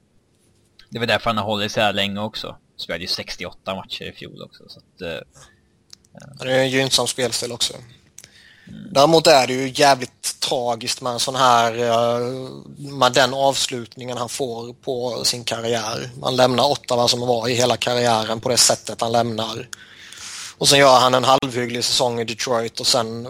[0.91, 2.57] det väl därför han har hållit sig här länge också.
[2.77, 4.65] Spelade ju 68 matcher i fjol också.
[4.69, 5.21] Så att, uh,
[6.45, 7.75] det är en gynnsam spelstil också.
[8.69, 8.93] Mm.
[8.93, 12.29] Däremot är det ju jävligt tragiskt med en sån här, eh,
[12.79, 16.11] med den avslutningen han får på sin karriär.
[16.21, 19.69] Man lämnar Ottawa som var i hela karriären på det sättet han lämnar.
[20.59, 23.29] Och sen gör han en halvhygglig säsong i Detroit och sen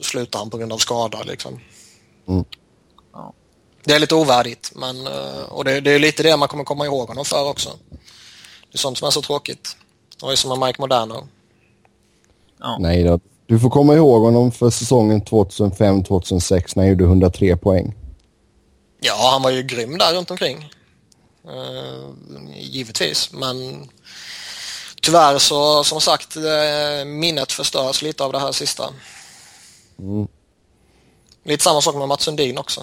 [0.00, 1.60] slutar han på grund av skada liksom.
[2.28, 2.44] Mm.
[3.84, 6.86] Det är lite ovärdigt men, eh, och det, det, är lite det man kommer komma
[6.86, 7.78] ihåg honom för också.
[8.70, 9.76] Det är sånt som är så tråkigt.
[10.18, 11.28] Det var ju som med Mike Moderno.
[12.58, 12.76] Ja.
[12.80, 13.20] Nej då.
[13.52, 17.94] Du får komma ihåg honom för säsongen 2005-2006 när han gjorde 103 poäng.
[19.00, 20.70] Ja, han var ju grym där runt omkring.
[21.46, 22.10] Uh,
[22.56, 23.88] givetvis, men
[25.02, 28.84] tyvärr så som sagt eh, minnet förstörs lite av det här sista.
[29.98, 30.28] Mm.
[31.44, 32.80] Lite samma sak med Mats Sundin också.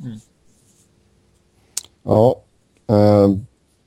[0.00, 0.20] Mm.
[2.02, 2.40] Ja.
[2.92, 3.36] Uh,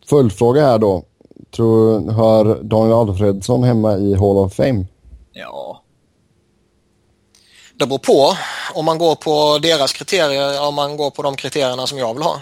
[0.05, 1.03] följdfråga här då.
[1.51, 4.85] Tror, hör Daniel Alfredsson hemma i Hall of Fame?
[5.33, 5.83] Ja.
[7.75, 8.37] Det beror på
[8.73, 12.23] om man går på deras kriterier, om man går på de kriterierna som jag vill
[12.23, 12.41] ha.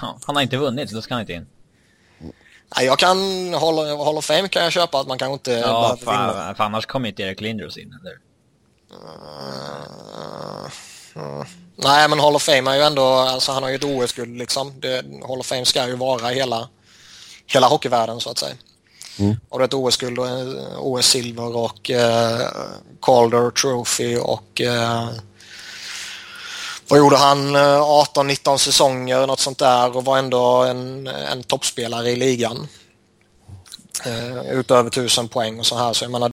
[0.00, 1.46] Ja, han har inte vunnit, så då ska han inte in.
[2.76, 3.18] Nej, jag kan,
[3.54, 6.54] Hall, Hall of Fame kan jag köpa att man kanske inte ja, för, vinna.
[6.54, 8.18] för annars kommer inte Erik Lindros in, eller?
[8.92, 10.66] Uh,
[11.16, 11.44] uh,
[11.76, 14.80] nej, men Hall of Fame är ju ändå, alltså han har ju ett OS-guld liksom.
[14.80, 16.68] Det, Hall of Fame ska ju vara hela,
[17.46, 18.54] hela hockeyvärlden så att säga.
[19.18, 19.36] Mm.
[19.50, 22.48] Har ett OS-guld och eh, OS-silver och eh,
[23.02, 25.08] Calder Trophy och eh,
[26.88, 27.56] vad gjorde han?
[27.56, 32.68] Eh, 18-19 säsonger, något sånt där och var ändå en, en toppspelare i ligan.
[34.04, 35.92] Eh, utöver tusen poäng och så här.
[35.92, 36.30] Så jag menar,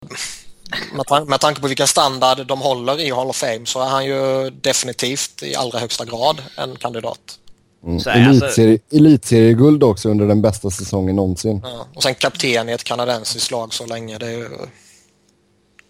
[0.92, 3.88] med, tan med tanke på vilken standard de håller i Hall of Fame så är
[3.88, 7.38] han ju definitivt i allra högsta grad en kandidat.
[7.84, 7.94] Mm.
[7.94, 8.96] Elitserie, alltså...
[8.96, 11.60] Elitserieguld också under den bästa säsongen någonsin.
[11.64, 11.86] Ja.
[11.94, 14.18] Och sen kapten i ett kanadensiskt lag så länge.
[14.18, 14.68] Det är ju mm.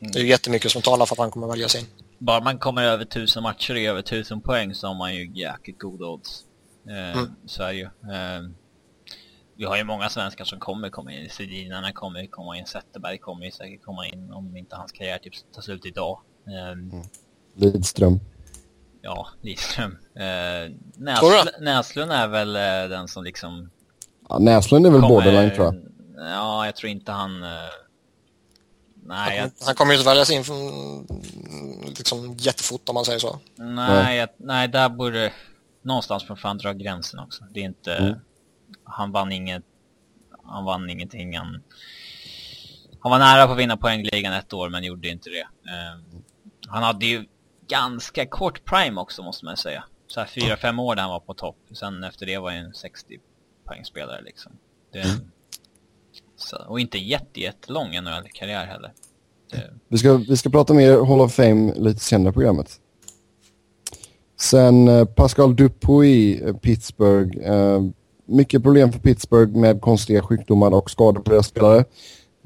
[0.01, 1.85] det är jättemycket som talar för att han kommer väljas in.
[2.18, 5.79] Bara man kommer över tusen matcher och över tusen poäng så har man ju jäkligt
[5.79, 6.44] goda odds.
[6.88, 7.31] Eh, mm.
[7.46, 7.85] Så är det ju.
[7.85, 8.51] Eh,
[9.57, 11.31] vi har ju många svenskar som kommer komma in.
[11.31, 12.66] Sedinarna kommer komma in.
[12.66, 16.20] Zetterberg kommer ju säkert komma in om inte hans karriär typ tar slut idag.
[16.46, 17.03] Eh, mm.
[17.57, 18.20] Lidström
[19.09, 19.99] ja, Lidström.
[20.14, 21.27] Eh, Näsl
[21.61, 23.71] Näslund är väl eh, den som liksom...
[24.29, 25.75] Ja, Näslund är väl kommer, borderline tror jag.
[26.16, 27.42] Ja, jag tror inte han...
[27.42, 27.49] Eh,
[29.05, 29.66] nej, han, jag...
[29.66, 31.07] han kommer ju inte väljas in från,
[31.99, 33.38] liksom jättefort om man säger så.
[33.57, 34.16] Nej, nej.
[34.16, 35.33] Jag, nej där borde...
[35.83, 37.44] Någonstans får fan dra gränsen också.
[37.51, 37.94] Det är inte...
[37.94, 38.18] Mm.
[38.85, 39.62] Han vann inget...
[40.44, 41.38] Han vann ingenting.
[41.38, 41.62] Han,
[43.01, 45.40] han var nära på att vinna poängligan ett år men gjorde inte det.
[45.71, 46.23] Eh,
[46.68, 47.25] han hade ju
[47.68, 49.85] ganska kort prime också måste man säga.
[50.07, 51.57] Så här 4-5 år där han var på topp.
[51.72, 53.18] Sen efter det var han en 60
[53.64, 54.52] poängspelare liksom.
[54.92, 55.16] Det, mm.
[56.37, 58.92] så, och inte jätte, jättelång NHL-karriär heller.
[59.50, 59.70] Det...
[59.88, 62.81] Vi, ska, vi ska prata mer Hall of Fame lite senare i programmet.
[64.40, 67.38] Sen eh, Pascal Dupuis, eh, Pittsburgh.
[67.38, 67.83] Eh,
[68.26, 71.85] mycket problem för Pittsburgh med konstiga sjukdomar och skador på deras spelare.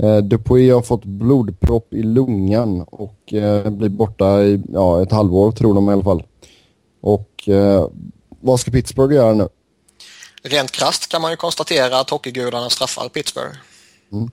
[0.03, 5.53] Eh, Dupuy har fått blodpropp i lungan och eh, blir borta i ja, ett halvår
[5.53, 6.23] tror de i alla fall.
[7.03, 7.89] Och eh,
[8.41, 9.49] vad ska Pittsburgh göra nu?
[10.43, 13.57] Rent krast kan man ju konstatera att hockeygudarna straffar Pittsburgh.
[14.13, 14.31] Mm.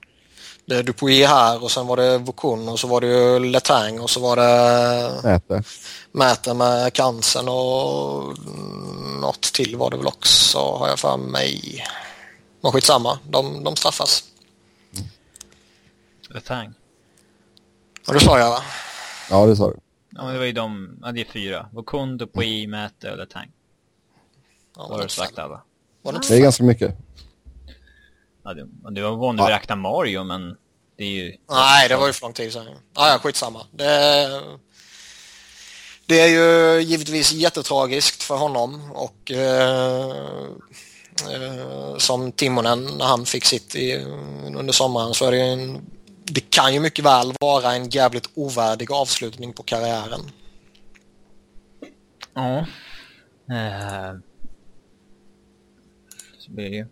[0.64, 4.00] Det är Dupuy här och sen var det Vokun och så var det ju Letang
[4.00, 5.64] och så var det Mäter.
[6.12, 8.38] Mäter med cancern och
[9.20, 11.84] något till var det väl också har jag för mig.
[12.60, 14.29] Men skitsamma, de, de straffas.
[16.34, 16.74] Letang.
[18.06, 18.62] Ja, det sa jag va?
[19.30, 19.80] Ja, det sa du.
[20.10, 21.68] Ja, men det var ju de, ja det är fyra.
[21.72, 23.50] Vokun, Dupuy, Mäte och Letang.
[24.76, 25.62] Ja, var det sagt alla?
[26.02, 26.96] Var det, det är ganska mycket.
[28.44, 30.56] Ja, det, det var vanligt att räkna Mario, men
[30.96, 31.36] det är ju...
[31.50, 32.66] Nej, det var ju för lång tid sedan.
[32.94, 33.66] Ja, ja, skitsamma.
[33.72, 34.42] Det,
[36.06, 40.10] det är ju givetvis jättetragiskt för honom och eh,
[41.30, 43.96] eh, som Timonen när han fick sitt i,
[44.56, 45.80] under sommaren så är det en
[46.30, 50.20] det kan ju mycket väl vara en jävligt ovärdig avslutning på karriären.
[52.34, 52.66] Ja.
[53.50, 54.20] Uh,
[56.38, 56.86] så blir det ju.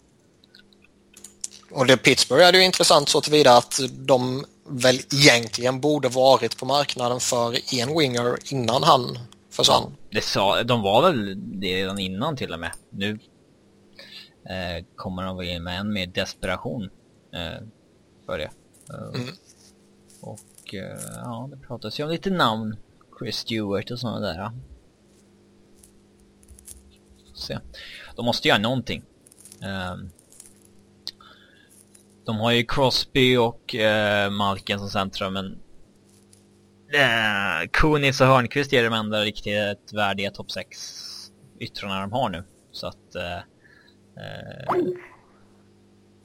[1.70, 6.66] Och det Pittsburgh är ju intressant så tillvida att de väl egentligen borde varit på
[6.66, 9.18] marknaden för en winger innan han
[9.50, 9.96] försvann.
[10.10, 12.72] Det sa, de var väl det redan innan till och med.
[12.90, 13.18] Nu
[14.48, 16.90] eh, kommer de väl in med än mer desperation
[17.34, 17.66] eh,
[18.26, 18.50] för det.
[18.94, 19.28] Mm.
[20.20, 22.76] Och eh, ja, det pratas ju om lite namn.
[23.18, 24.50] Chris Stewart och sådana där.
[27.34, 27.58] Se.
[28.16, 29.02] De måste göra någonting.
[29.92, 30.10] Um,
[32.24, 35.58] de har ju Crosby och uh, Malkin som centrum men
[36.92, 40.78] eh, Kunis och Hörnqvist är de enda riktigt värdiga topp 6
[41.58, 42.44] yttrarna de har nu.
[42.70, 43.14] Så att...
[43.14, 43.36] Eh,
[44.16, 44.74] eh,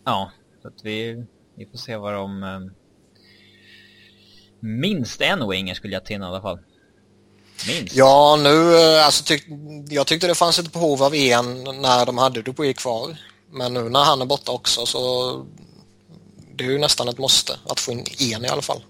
[0.05, 2.43] ja, så att vi, vi får se vad de...
[2.43, 2.59] Eh,
[4.59, 6.59] minst en winger skulle jag till i alla fall.
[7.67, 7.95] Minst.
[7.95, 9.45] Ja, nu eh, alltså tyck,
[9.89, 13.17] jag tyckte det fanns ett behov av en när de hade Dupuy kvar.
[13.51, 15.45] Men nu när han är borta också så
[16.55, 18.83] det är ju nästan ett måste att få in en i alla fall.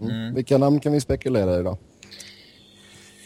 [0.00, 0.34] Mm.
[0.34, 1.78] Vilka namn kan vi spekulera i då?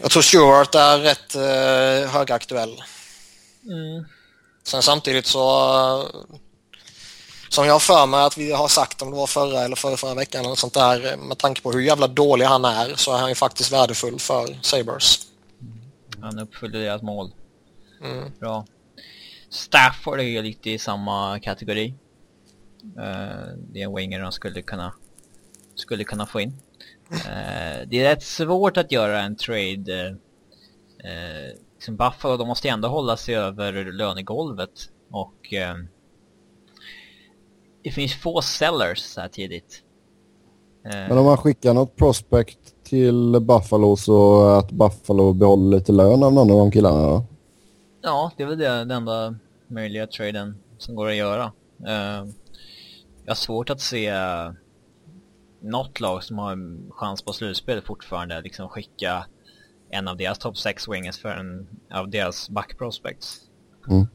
[0.01, 2.83] Jag tror Stewart är rätt eh, högaktuell.
[3.65, 4.05] Mm.
[4.63, 5.41] Sen samtidigt så
[7.49, 9.97] som jag har för mig att vi har sagt om det var förra eller förra,
[9.97, 13.19] förra veckan eller sånt där med tanke på hur jävla dålig han är så är
[13.19, 15.27] han ju faktiskt värdefull för Sabres.
[16.21, 17.31] Han uppfyllde deras mål.
[18.03, 18.33] Mm.
[18.41, 18.67] Bra.
[19.51, 21.95] Stafford är ju lite i samma kategori.
[22.85, 24.95] Uh, det är en winger de skulle kunna,
[25.75, 26.49] skulle kunna få in.
[27.13, 30.09] Uh, det är rätt svårt att göra en trade.
[31.05, 34.91] Uh, liksom Buffalo, de måste ju ändå hålla sig över lönegolvet.
[35.11, 35.53] Och
[37.87, 39.83] det finns få sellers så här tidigt.
[40.83, 46.33] Men om man skickar något prospect till Buffalo så att Buffalo behåller lite lön av
[46.33, 47.25] någon av de killarna då?
[48.03, 49.35] Ja, det är väl det, den enda
[49.67, 51.45] möjliga traden som går att göra.
[51.81, 52.31] Uh,
[53.25, 54.13] jag har svårt att se
[55.61, 59.27] något lag som har en chans på slutspel fortfarande liksom skicka
[59.91, 63.41] en av deras top 6 wingers för en av deras back prospects.
[63.89, 64.07] Mm.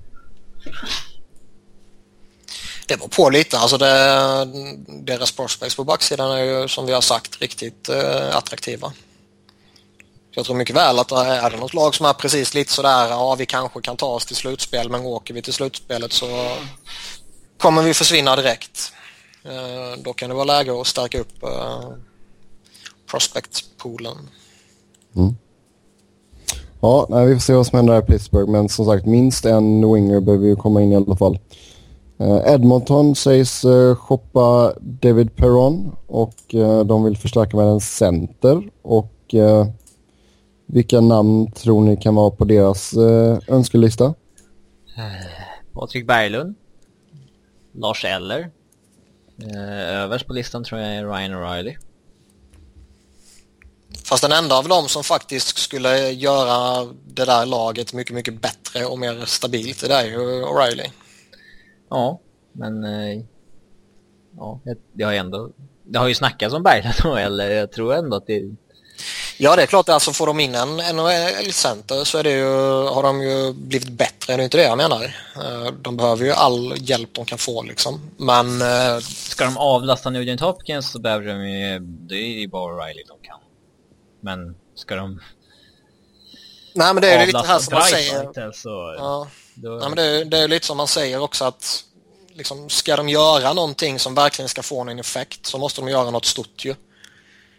[2.92, 3.58] Det var på lite.
[3.58, 4.48] Alltså det,
[4.88, 8.94] deras prospects på backsidan är ju som vi har sagt riktigt eh, attraktiva.
[10.32, 13.36] Jag tror mycket väl att är det något lag som är precis lite sådär, ja
[13.36, 16.58] vi kanske kan ta oss till slutspel men åker vi till slutspelet så
[17.58, 18.94] kommer vi försvinna direkt.
[19.44, 21.90] Eh, då kan det vara läge att stärka upp eh,
[23.12, 24.18] prospect-poolen.
[25.16, 25.36] Mm.
[26.82, 29.46] Ja, nej, vi får se vad som händer här i Pittsburgh men som sagt minst
[29.46, 31.40] en winger behöver ju komma in i alla fall.
[32.22, 38.70] Eh, Edmonton sägs eh, shoppa David Perron och eh, de vill förstärka med en center
[38.82, 39.08] och
[40.66, 42.94] vilka namn tror ni kan vara på deras
[43.48, 44.14] önskelista?
[45.74, 46.56] Patrik Berglund.
[47.74, 48.50] Lars Eller.
[49.88, 51.76] Överst på listan tror jag är Ryan O'Reilly.
[54.04, 58.86] Fast den enda av dem som faktiskt skulle göra det där laget mycket, mycket bättre
[58.86, 60.90] och mer stabilt, det är ju O'Reilly.
[61.92, 62.20] Ja,
[62.52, 63.24] men eh,
[64.38, 64.60] ja,
[64.94, 65.50] det har ju ändå
[65.84, 68.56] det har ju snackats om Berglund eller jag tror ändå att det
[69.38, 72.46] Ja det är klart, alltså får de in en NHL-center så är det ju,
[72.88, 75.04] har de ju blivit bättre, det är inte det jag menar.
[75.36, 78.02] Eh, de behöver ju all hjälp de kan få liksom.
[78.18, 78.62] Men...
[78.62, 83.04] Eh, Ska de avlasta Nugent Hopkins så behöver de ju, det är ju bara Riley
[83.08, 83.40] de kan.
[84.20, 85.22] Men ska de...
[86.76, 88.52] Nej men det är ju lite här som man säger.
[88.52, 89.28] Så, ja.
[89.54, 89.70] Då...
[89.70, 91.84] Nej, men det, det är lite som man säger också att
[92.34, 96.12] liksom, ska de göra någonting som verkligen ska få en effekt så måste de göra
[96.12, 96.76] något stort ju.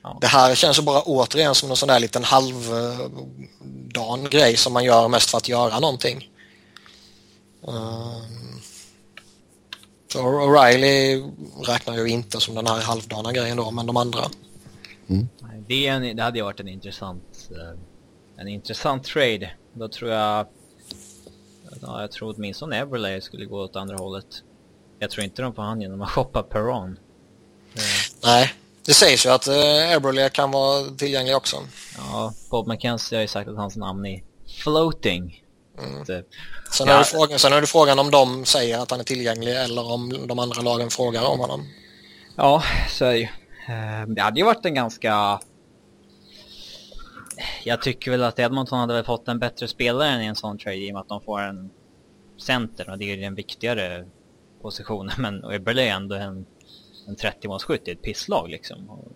[0.03, 0.19] Ja.
[0.21, 4.85] Det här känns ju bara återigen som en sån där liten halvdan grej som man
[4.85, 6.29] gör mest för att göra någonting.
[7.63, 8.61] Um,
[10.15, 11.31] O'Reilly
[11.67, 14.25] räknar ju inte som den här halvdana grejen då, men de andra.
[15.09, 15.29] Mm.
[15.69, 17.81] Det, en, det hade ju varit en intressant, eh,
[18.37, 19.51] en intressant trade.
[19.75, 20.47] Då tror jag
[21.81, 24.27] Ja, jag tror åtminstone Everlay skulle gå åt andra hållet.
[24.99, 26.99] Jag tror inte de får han genom att shoppa Perron.
[28.25, 28.55] Nej,
[28.87, 31.57] det sägs ju att uh, Everlay kan vara tillgänglig också.
[31.97, 34.23] Ja, Bob McKenzie har ju sagt att hans namn är
[34.63, 35.45] floating.
[35.79, 36.05] Mm.
[36.05, 36.25] Det,
[36.73, 36.95] sen, ja.
[36.95, 40.27] är frågan, sen är det frågan om de säger att han är tillgänglig eller om
[40.27, 41.69] de andra lagen frågar om honom.
[42.37, 43.29] Ja, så är det ju.
[43.69, 45.41] Eh, det hade ju varit en ganska
[47.65, 50.59] jag tycker väl att Edmonton hade väl fått en bättre spelare än i en sån
[50.59, 51.71] trade i och med att de får en
[52.37, 54.09] center och det är ju den viktigare
[54.63, 55.15] positionen.
[55.19, 56.47] Men Eberle är ändå en,
[57.09, 58.91] en 30-målsskytt i ett pisslag liksom.
[58.91, 59.13] Och,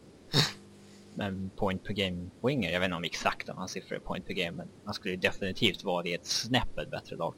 [1.21, 2.73] en point per game winger.
[2.73, 5.15] Jag vet inte om exakt om hans siffror är point per game men han skulle
[5.15, 7.35] ju definitivt vara i ett snäppet bättre lag.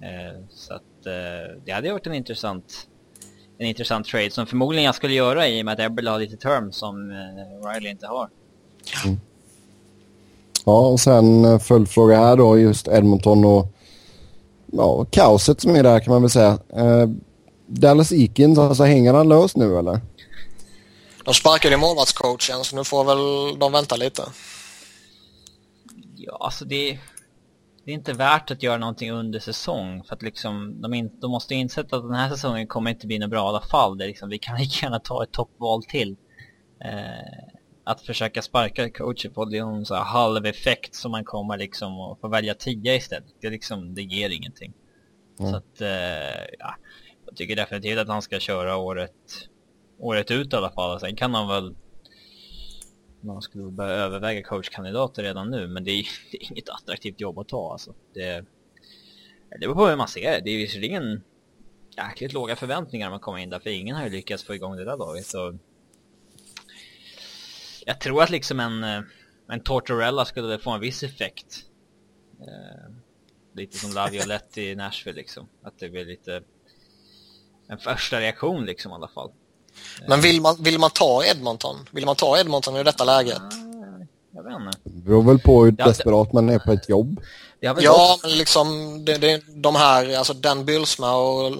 [0.00, 2.88] Eh, så att eh, det hade varit en intressant
[3.58, 6.36] en intressant trade som förmodligen jag skulle göra i och med att Eberle har lite
[6.36, 8.30] term som eh, Riley inte har.
[9.04, 9.20] Mm.
[10.64, 13.66] Ja, och sen eh, följdfråga här då, just Edmonton och
[14.72, 16.58] ja, kaoset som är där kan man väl säga.
[16.76, 17.08] Eh,
[17.66, 20.00] Dallas Eakins, alltså hänger han lös nu eller?
[21.24, 24.22] De sparkade målvaktscoachen så nu får väl de vänta lite.
[26.16, 26.98] Ja, alltså det,
[27.84, 31.30] det är inte värt att göra någonting under säsong för att liksom de, in, de
[31.30, 33.98] måste inse att den här säsongen kommer inte bli något bra i alla fall.
[33.98, 36.16] Det är liksom, vi kan lika gärna ta ett toppval till.
[36.84, 37.53] Eh,
[37.84, 41.58] att försöka sparka coacher på det är en så här halv effekt som man kommer
[41.58, 43.24] liksom och får välja tia istället.
[43.40, 44.72] Det, liksom, det ger ingenting.
[45.40, 45.50] Mm.
[45.50, 46.74] Så att, eh, ja,
[47.26, 49.48] jag tycker definitivt att han ska köra året,
[49.98, 51.00] året ut i alla fall.
[51.00, 51.74] Sen kan han väl
[53.24, 57.38] man skulle börja överväga coachkandidater redan nu, men det är, det är inget attraktivt jobb
[57.38, 57.94] att ta alltså.
[58.14, 58.44] Det,
[59.50, 60.40] det beror på hur man ser det.
[60.44, 61.22] Det är visserligen
[61.96, 64.76] jäkligt låga förväntningar när man kommer in där, för ingen har ju lyckats få igång
[64.76, 65.26] det där laget.
[67.84, 69.00] Jag tror att liksom en, eh,
[69.48, 71.64] en Tortorella skulle få en viss effekt.
[72.40, 72.92] Eh,
[73.54, 75.48] lite som Laviolette i Nashville liksom.
[75.62, 76.42] Att det blir lite
[77.68, 79.30] en första reaktion liksom i alla fall.
[80.08, 81.76] Men vill man, vill man ta Edmonton?
[81.90, 83.42] Vill man ta Edmonton i detta läget?
[84.30, 84.78] Jag vet inte.
[84.84, 87.20] Det beror väl på hur desperat man är på ett jobb.
[87.60, 91.52] Ja, men liksom det, det, de här, alltså Dan Bylsma och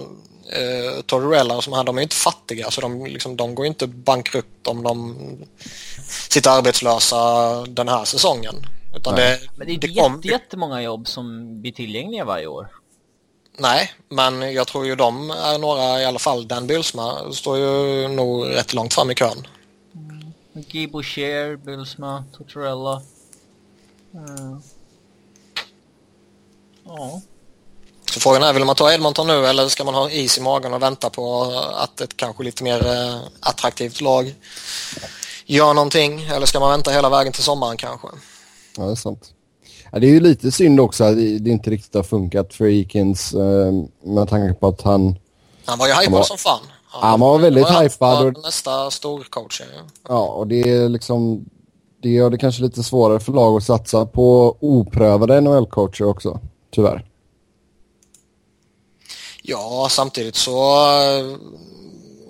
[0.51, 4.67] eh, Tortorella som här, de är inte fattiga så de, liksom, de går inte bankrutt
[4.67, 5.15] om de
[6.29, 8.55] sitter arbetslösa den här säsongen.
[8.95, 10.21] Utan det, men det är inte det kom...
[10.23, 12.67] jättemånga jobb som blir tillgängliga varje år.
[13.57, 18.07] Nej, men jag tror ju de är några, i alla fall Dan Bylsma, står ju
[18.07, 19.47] nog rätt långt fram i kön.
[19.95, 20.33] Mm.
[20.53, 23.01] Guy Boucher, Bylsma, Tortorella.
[24.13, 24.61] Mm.
[26.85, 27.21] Ja.
[28.15, 30.73] Så frågan är, vill man ta Edmonton nu eller ska man ha is i magen
[30.73, 31.43] och vänta på
[31.75, 34.35] att ett kanske lite mer eh, attraktivt lag
[35.45, 36.21] gör någonting?
[36.21, 38.07] Eller ska man vänta hela vägen till sommaren kanske?
[38.77, 39.33] Ja, det är sant.
[39.91, 43.33] Ja, det är ju lite synd också att det inte riktigt har funkat för Eakins
[43.33, 43.71] eh,
[44.03, 45.15] med tanke på att han...
[45.65, 46.59] Han var ju hypad som fan.
[46.87, 48.25] Han, han var väldigt han hypad.
[48.25, 48.43] Och...
[48.43, 49.61] Nästa storcoach.
[49.61, 49.81] Ja.
[50.07, 51.45] ja, och det är liksom...
[52.01, 56.39] Det gör det kanske lite svårare för lag att satsa på oprövade NHL-coacher också,
[56.71, 57.05] tyvärr.
[59.47, 60.77] Ja, samtidigt så...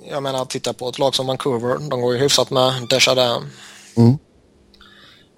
[0.09, 1.89] Jag menar, titta på ett lag som Vancouver.
[1.89, 3.43] De går ju hyfsat med Desjardins.
[3.97, 4.17] Mm.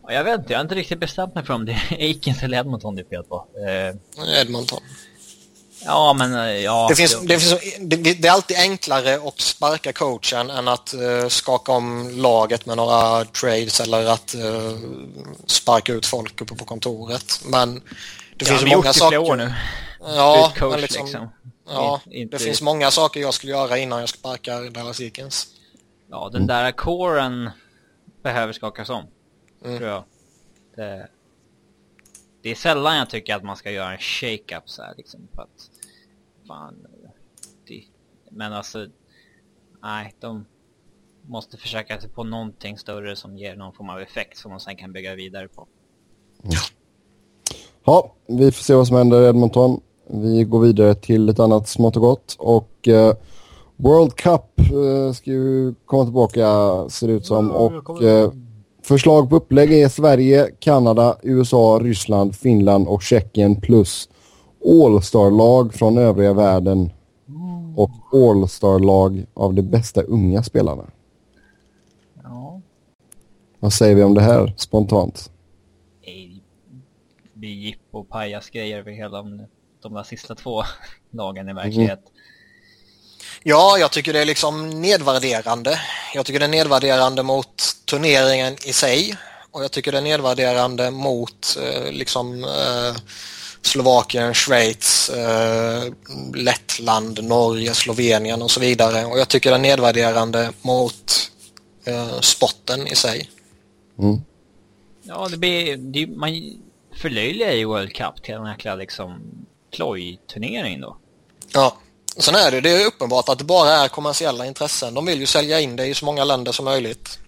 [0.09, 2.57] Jag vet inte, jag har inte riktigt bestämt mig för om det är Aikens eller
[2.57, 3.45] Edmonton det är fel på.
[3.67, 4.41] Eh...
[4.41, 4.79] Edmonton.
[5.85, 6.85] Ja, men eh, ja.
[6.89, 11.27] Det, finns, det, finns, det, det, är alltid enklare att sparka coachen än att uh,
[11.27, 14.77] skaka om laget med några trades eller att uh,
[15.45, 17.41] sparka ut folk uppe på kontoret.
[17.45, 17.81] Men det
[18.37, 19.17] ja, finns många saker.
[19.17, 19.53] År nu.
[19.99, 21.29] Ja, coach, men liksom, liksom.
[21.67, 22.37] Ja inte...
[22.37, 25.47] det finns många saker jag skulle göra innan jag sparkar Dallas Eakins.
[26.09, 27.49] Ja, den där kåren
[28.21, 29.03] behöver skakas om.
[29.65, 29.77] Mm.
[29.77, 30.03] Tror jag.
[30.75, 31.07] Det,
[32.41, 35.41] det är sällan jag tycker att man ska göra en shake-up så här liksom för
[35.41, 35.71] att
[36.47, 36.87] fan
[37.67, 37.83] det,
[38.29, 38.87] men alltså
[39.81, 40.45] nej de
[41.21, 44.75] måste försöka sig på någonting större som ger någon form av effekt som de sen
[44.75, 45.67] kan bygga vidare på.
[46.41, 46.59] Ja.
[47.83, 49.81] Ja, vi får se vad som händer i Edmonton.
[50.09, 53.13] Vi går vidare till ett annat smått och gott och uh,
[53.75, 56.45] World Cup uh, ska ju komma tillbaka
[56.89, 58.31] ser det ut som och uh,
[58.87, 64.09] Förslag på upplägg är Sverige, Kanada, USA, Ryssland, Finland och Tjeckien plus
[64.65, 66.89] All-star-lag från övriga världen
[67.75, 70.83] och All-star-lag av de bästa unga spelarna.
[72.23, 72.61] Ja.
[73.59, 75.31] Vad säger vi om det här spontant?
[77.23, 79.23] Det blir jippo och pajasgrejer över hela
[79.81, 80.63] de där sista två
[81.11, 81.99] lagen i verklighet.
[81.99, 82.11] Mm.
[83.43, 85.79] Ja, jag tycker det är liksom nedvärderande.
[86.13, 89.17] Jag tycker det är nedvärderande mot turneringen i sig
[89.51, 93.01] och jag tycker det är nedvärderande mot eh, liksom eh,
[93.61, 95.93] Slovakien, Schweiz, eh,
[96.35, 99.05] Lettland, Norge, Slovenien och så vidare.
[99.05, 101.31] Och jag tycker det är nedvärderande mot
[101.85, 103.29] eh, sporten i sig.
[103.99, 104.21] Mm.
[105.03, 106.29] Ja, det blir, det, man
[107.01, 109.21] förlöjligar ju World Cup till en jäkla liksom
[109.77, 110.97] plojturnering då.
[111.53, 111.77] Ja.
[112.17, 114.93] Sen är det, det är uppenbart att det bara är kommersiella intressen.
[114.93, 117.19] De vill ju sälja in det i så många länder som möjligt.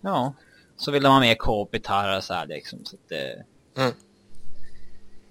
[0.00, 0.34] Ja,
[0.76, 2.84] så vill de ha mer co-op-gitarrer så här liksom.
[2.84, 3.44] Så att det...
[3.76, 3.92] Mm.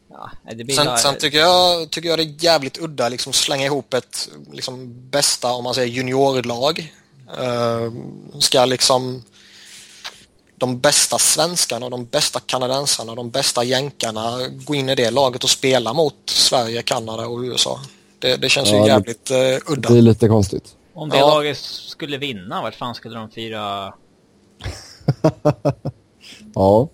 [0.10, 3.66] Ja, det blir sen, sen tycker, jag, tycker jag det är jävligt udda liksom slänga
[3.66, 6.94] ihop ett liksom bästa, om man säger juniorlag.
[7.40, 7.92] Uh,
[8.40, 9.24] ska liksom
[10.58, 15.50] de bästa svenskarna, de bästa kanadensarna, de bästa jänkarna gå in i det laget och
[15.50, 17.80] spela mot Sverige, Kanada och USA.
[18.20, 19.90] Det, det känns ja, ju jävligt det, uh, udda.
[19.90, 20.76] Det är lite konstigt.
[20.94, 21.28] Om det ja.
[21.28, 23.94] laget skulle vinna, vart fan skulle de fira?
[26.56, 26.90] ja.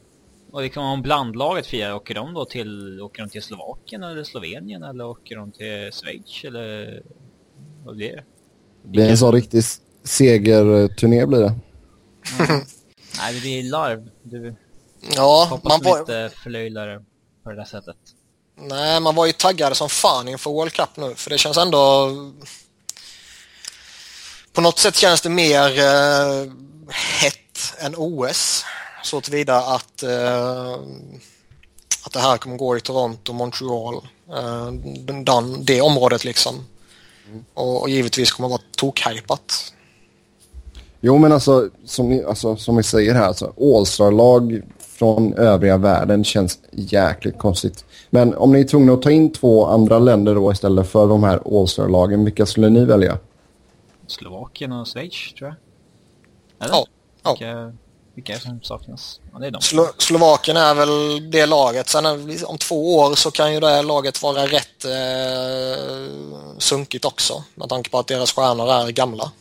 [0.52, 1.94] Och det kan vara om blandlaget firar.
[1.94, 6.44] Åker de då till, åker de till Slovakien eller Slovenien eller åker de till Schweiz
[6.44, 7.02] eller
[7.86, 8.24] vad blir det?
[8.84, 9.64] Det blir en sån riktig
[10.04, 11.54] segerturné blir det.
[12.40, 12.62] Mm.
[13.18, 14.10] Nej, det blir larv.
[14.24, 14.56] Du
[15.16, 16.00] ja, hoppas man var...
[16.00, 17.04] inte förlöjlar
[17.44, 17.98] på det där sättet.
[18.56, 22.10] Nej, man var ju taggad som fan inför World Cup nu, för det känns ändå...
[24.54, 26.52] På något sätt känns det mer eh,
[26.90, 28.66] hett än OS.
[29.04, 30.74] Så tillvida att, uh,
[32.04, 33.96] att det här kommer gå i Toronto, Montreal,
[34.30, 34.72] uh,
[35.24, 36.68] den, det området liksom.
[37.28, 37.46] Mm.
[37.54, 39.74] Och, och, givetvis kommer vara tokhypat.
[41.02, 46.24] Jo men alltså som, ni, alltså, som vi säger här, alltså, All-star-lag från övriga världen
[46.24, 47.86] känns jäkligt konstigt.
[48.10, 51.24] Men om ni är tvungna att ta in två andra länder då istället för de
[51.24, 53.18] här All-star-lagen, vilka skulle ni välja?
[54.08, 55.56] Slovakien och Schweiz tror jag.
[56.66, 56.76] Eller?
[56.76, 56.86] Ja.
[57.24, 57.32] ja.
[57.32, 57.74] Vilka,
[58.16, 59.20] vilka är det som saknas?
[59.34, 59.62] Ja, det är de.
[59.62, 61.90] Slo Slovakien är väl det laget.
[61.90, 62.06] Sen
[62.46, 66.08] om två år så kan ju det här laget vara rätt eh,
[66.58, 67.44] sunkigt också.
[67.56, 69.32] Med tanke på att deras stjärnor är gamla.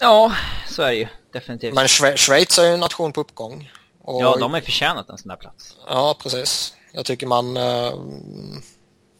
[0.00, 0.32] Ja,
[0.68, 1.08] så är det ju.
[1.32, 1.74] Definitivt.
[1.74, 3.70] Men Schweiz är ju en nation på uppgång.
[4.02, 5.76] Och, ja, de har ju förtjänat en sån där plats.
[5.88, 6.74] Ja, precis.
[6.92, 7.56] Jag tycker man...
[7.56, 7.92] Eh,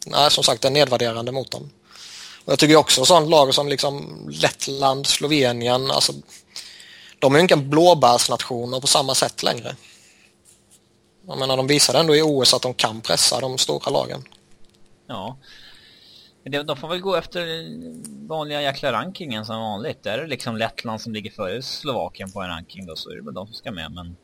[0.05, 1.69] nej, som sagt, det är nedvärderande mot dem.
[2.45, 6.13] Och jag tycker också sånt lag som liksom Lettland, Slovenien, alltså
[7.19, 9.75] de är ju inte blåbärsnationer på samma sätt längre.
[11.27, 14.23] Jag menar, de visade ändå i OS att de kan pressa de stora lagen.
[15.07, 15.37] Ja.
[16.43, 17.65] De får väl gå efter
[18.27, 20.03] vanliga jäkla rankingen som vanligt.
[20.03, 23.15] Där är det liksom Lettland som ligger före Slovakien på en ranking då, så är
[23.15, 23.91] det väl de som ska med.
[23.91, 24.15] Men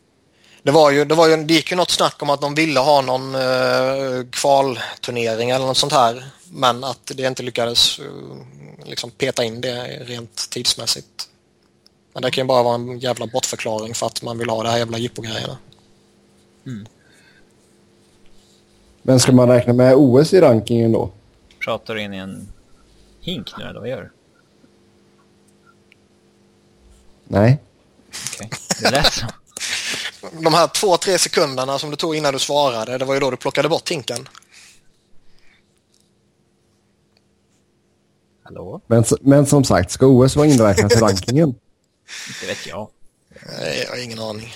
[0.64, 2.80] det, var ju, det, var ju, det gick ju något snack om att de ville
[2.80, 6.26] ha någon eh, kvalturnering eller något sånt här.
[6.52, 8.06] Men att det inte lyckades eh,
[8.86, 11.30] liksom peta in det rent tidsmässigt.
[12.14, 14.70] Men det kan ju bara vara en jävla bortförklaring för att man vill ha det
[14.70, 15.58] här jävla jippogrejerna.
[16.66, 16.88] Mm.
[19.02, 21.12] Men ska man räkna med OS i rankingen då?
[21.68, 22.48] Pratar du in i en
[23.22, 24.12] hink nu eller vad gör du?
[27.24, 27.60] Nej.
[28.34, 28.60] Okej, okay.
[28.80, 29.26] det lät så
[30.42, 33.32] de här två, tre sekunderna som det tog innan du svarade, det var ju då
[33.32, 34.30] du plockade bort hinken.
[38.44, 38.82] Hallå?
[38.88, 41.56] Men, men som sagt, ska OS vara inräknat i rankingen?
[42.42, 42.90] Det vet jag.
[43.60, 44.54] Nej, jag har ingen aning.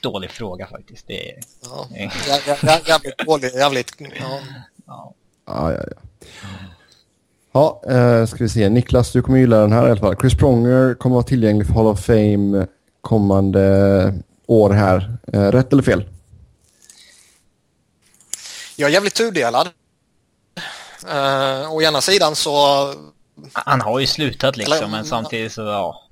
[0.00, 1.06] Dålig fråga faktiskt.
[1.06, 1.40] Det är...
[1.62, 1.88] Ja,
[2.86, 3.94] jävligt dålig, jävligt...
[3.98, 4.40] Ja.
[4.86, 5.14] Ja,
[5.46, 5.80] ja, ja.
[7.52, 8.68] Ja, eh, ska vi se.
[8.68, 10.16] Niklas, du kommer gilla den här i alla fall.
[10.20, 12.66] Chris Pronger kommer vara tillgänglig för Hall of Fame
[13.00, 14.14] kommande
[14.46, 15.16] år här.
[15.32, 16.04] Eh, rätt eller fel?
[18.76, 19.68] Jag är jävligt tudelad.
[21.04, 22.52] Uh, å ena sidan så...
[23.52, 26.02] Han har ju slutat liksom, eller, men samtidigt så ja.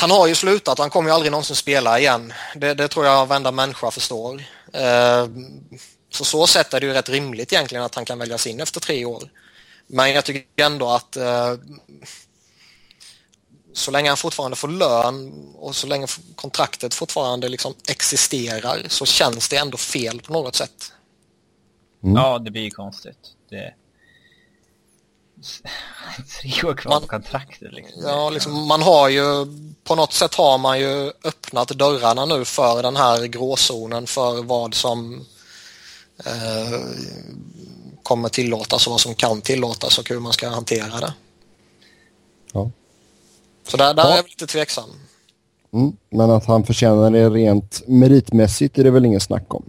[0.00, 2.32] Han har ju slutat han kommer ju aldrig någonsin spela igen.
[2.54, 4.34] Det, det tror jag varenda människa förstår.
[4.34, 5.28] Uh,
[6.10, 8.80] så så sätt är det ju rätt rimligt egentligen att han kan väljas in efter
[8.80, 9.30] tre år.
[9.86, 11.54] Men jag tycker ändå att uh,
[13.72, 19.48] så länge han fortfarande får lön och så länge kontraktet fortfarande liksom existerar så känns
[19.48, 20.92] det ändå fel på något sätt.
[22.02, 22.16] Mm.
[22.16, 23.18] Ja, det blir ju konstigt.
[23.50, 23.74] Det...
[26.40, 28.02] Tre år kvar på kontraktet liksom.
[28.02, 29.22] Ja, liksom, man har ju
[29.84, 34.74] på något sätt har man ju öppnat dörrarna nu för den här gråzonen för vad
[34.74, 35.26] som
[36.26, 36.80] eh,
[38.02, 41.14] kommer tillåtas och vad som kan tillåtas och hur man ska hantera det.
[42.52, 42.70] Ja.
[43.68, 44.12] Så där, där ja.
[44.12, 44.90] är jag lite tveksam.
[45.72, 49.64] Mm, men att han förtjänar det rent meritmässigt är det väl ingen snack om.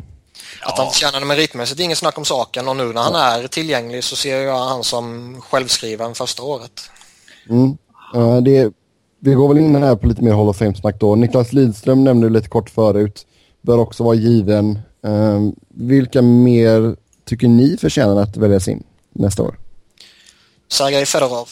[0.61, 3.47] Att han förtjänar det meritmässigt är ingen snack om saken och nu när han är
[3.47, 6.81] tillgänglig så ser jag han som självskriven första året.
[7.49, 7.77] Mm.
[8.15, 8.73] Uh, det,
[9.19, 11.15] vi går väl in här på lite mer Hall of Fame-snack då.
[11.15, 13.25] Niklas Lidström nämnde lite kort förut.
[13.61, 14.79] Bör också vara given.
[15.07, 16.95] Uh, vilka mer
[17.25, 18.83] tycker ni förtjänar att väljas in
[19.13, 19.59] nästa år?
[20.67, 21.49] Sergej Fedorov.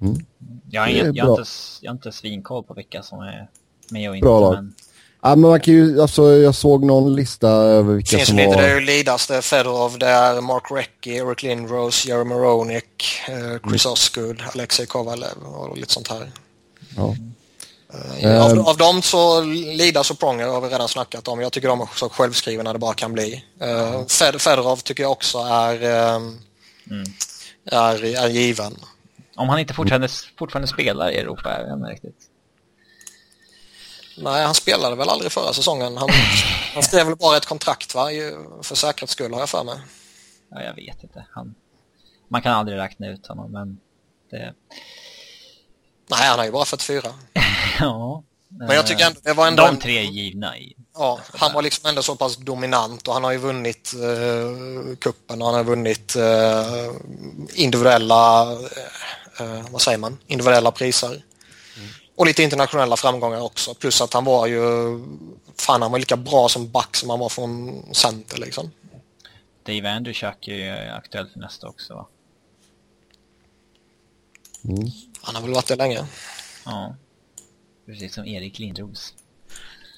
[0.00, 0.26] Mm.
[0.70, 1.50] Jag har, inget, jag, har inte,
[1.80, 3.48] jag har inte svinkoll på vilka som är
[3.90, 4.26] med och inte.
[4.26, 4.74] Bra men...
[5.22, 8.48] Ja, men man kan ju, alltså, jag såg någon lista över vilka Finns som lite,
[8.48, 8.56] var...
[8.56, 13.04] Det är ju Lidas, det är Fedorov, det är Mark Recchi, Eric Lindros, Jeremy Roenick,
[13.28, 13.92] eh, Chris mm.
[13.92, 16.30] Osgood, Alexej Kovalev och lite sånt här.
[16.96, 17.14] Ja.
[17.94, 21.40] Uh, av, av dem så Lidas och Pronger har vi redan snackat om.
[21.40, 23.44] Jag tycker de är så självskrivna det bara kan bli.
[23.62, 26.32] Uh, Fed, Fedorov tycker jag också är, uh,
[26.90, 27.04] mm.
[27.64, 28.76] är, är given.
[29.36, 30.08] Om han inte fortfarande,
[30.38, 32.28] fortfarande spelar i Europa, jag vet riktigt.
[34.18, 35.96] Nej, han spelade väl aldrig förra säsongen.
[35.96, 36.08] Han,
[36.74, 38.08] han skrev väl bara ett kontrakt va?
[38.62, 39.78] För säkerhets skull har jag för mig.
[40.50, 41.26] Ja, jag vet inte.
[41.30, 41.54] Han,
[42.28, 43.78] man kan aldrig räkna ut honom, men
[44.30, 44.54] det...
[46.10, 47.02] Nej, han är ju bara 44.
[47.80, 48.22] ja.
[48.48, 49.66] Men jag tycker ändå det var ändå...
[49.66, 50.76] De tre är givna i...
[50.94, 55.42] Ja, han var liksom ändå så pass dominant och han har ju vunnit eh, kuppen
[55.42, 56.90] och han har vunnit eh,
[57.54, 58.52] individuella
[59.40, 61.08] eh, vad säger man, individuella priser.
[61.08, 61.88] Mm.
[62.16, 63.74] Och lite internationella framgångar också.
[63.74, 64.62] Plus att han var ju,
[65.58, 68.70] fan han var lika bra som back som han var från center liksom.
[69.66, 72.06] Dave Andrewchuk är ju aktuell för nästa också va?
[74.64, 74.90] Mm.
[75.22, 76.06] Han har väl varit det länge.
[76.64, 76.94] Ja.
[77.88, 79.14] Precis som Erik Lindros.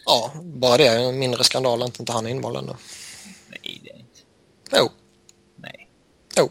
[0.06, 2.76] Ja, bara det är en mindre skandal att inte han är invald ändå.
[3.48, 4.20] Nej, det är inte.
[4.72, 4.88] Jo.
[5.56, 5.88] Nej.
[6.36, 6.50] Jo.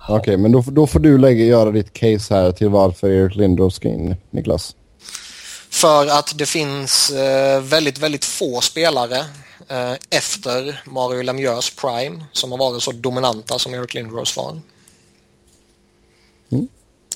[0.00, 3.36] Okej, okay, men då, då får du lägga, göra ditt case här till varför Erik
[3.36, 4.76] Lindros ska in, Niklas.
[5.70, 9.18] För att det finns eh, väldigt, väldigt få spelare
[9.68, 14.60] eh, efter Mario Lemieux prime som har varit så dominanta som Eric Lindros var.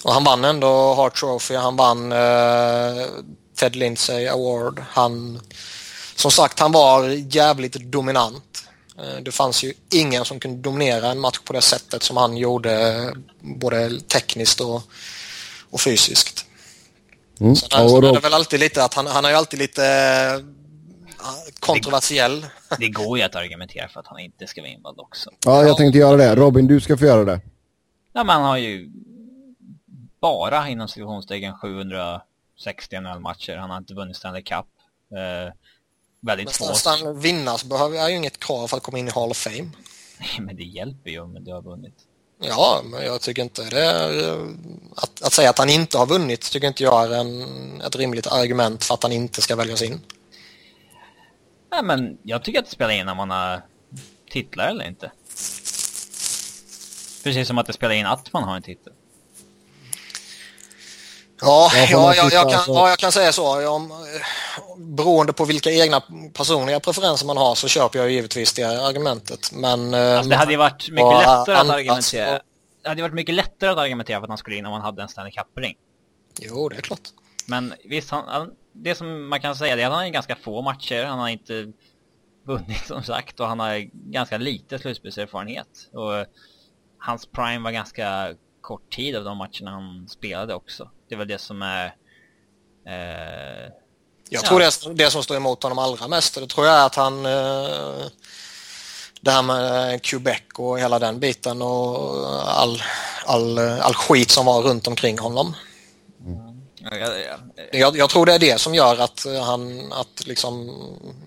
[0.05, 3.07] Och han vann ändå Hart Trophy, han vann eh,
[3.57, 4.83] Ted Lindsay Award.
[4.91, 5.41] Han,
[6.17, 8.69] som sagt, han var jävligt dominant.
[8.99, 12.37] Eh, det fanns ju ingen som kunde dominera en match på det sättet som han
[12.37, 14.83] gjorde både tekniskt och,
[15.71, 16.45] och fysiskt.
[17.41, 17.57] Mm.
[17.57, 18.09] Sen, är, då...
[18.09, 19.83] är det väl alltid lite att han, han är ju alltid lite
[21.21, 22.41] uh, kontroversiell.
[22.41, 25.31] Det, det, går ju att argumentera för att han inte ska vara invald också.
[25.45, 26.35] Ja, jag tänkte göra det.
[26.35, 27.41] Robin, du ska få göra det.
[28.13, 28.91] Ja, men han har ju
[30.27, 33.57] bara inom situationstecken 760 NHL-matcher.
[33.57, 34.67] Han har inte vunnit Stanley Cup.
[35.13, 35.53] Uh,
[36.21, 36.69] väldigt få.
[36.69, 39.71] Nästan vinnas behöver ju inget krav för att komma in i Hall of Fame.
[40.21, 41.95] Nej, men det hjälper ju om du har vunnit.
[42.41, 44.33] Ja, men jag tycker inte det är...
[44.97, 48.27] Att, att säga att han inte har vunnit tycker inte jag är en, ett rimligt
[48.27, 50.01] argument för att han inte ska väljas in.
[51.71, 53.63] Nej, men jag tycker att det spelar in när man har
[54.31, 55.13] titlar eller inte.
[57.25, 58.93] Precis som att det spelar in att man har en titel.
[61.41, 63.61] Ja, ja, jag, jag, kan, ja, jag kan säga så.
[63.61, 63.91] Jag,
[64.77, 66.03] beroende på vilka egna
[66.35, 69.53] personliga preferenser man har så köper jag givetvis det argumentet.
[69.53, 72.41] Men, alltså, det hade ju varit mycket lättare att argumentera.
[72.83, 75.03] Det hade varit mycket lättare att argumentera för att han skulle in om han hade
[75.03, 75.77] en Stanley Cup-ring.
[76.41, 77.01] Jo, det är klart.
[77.47, 81.05] Men visst, han, det som man kan säga är att han har ganska få matcher.
[81.05, 81.73] Han har inte
[82.47, 85.69] vunnit som sagt och han har ganska lite slutspelserfarenhet.
[85.93, 86.27] Och
[86.99, 88.35] hans prime var ganska
[88.67, 90.91] kort tid av de matcherna han spelade också.
[91.09, 91.87] Det är väl det som är...
[92.87, 93.73] Eh,
[94.31, 94.71] jag tror ja.
[94.85, 97.27] det, det som står emot honom allra mest, det tror jag är att han...
[97.27, 98.07] Eh,
[99.21, 101.99] det här med Quebec och hela den biten och
[102.49, 102.83] all,
[103.27, 105.55] all, all skit som var runt omkring honom.
[106.25, 106.61] Mm.
[106.75, 107.37] Ja, ja,
[107.73, 110.71] jag, jag, tror det är det som gör att han, att liksom,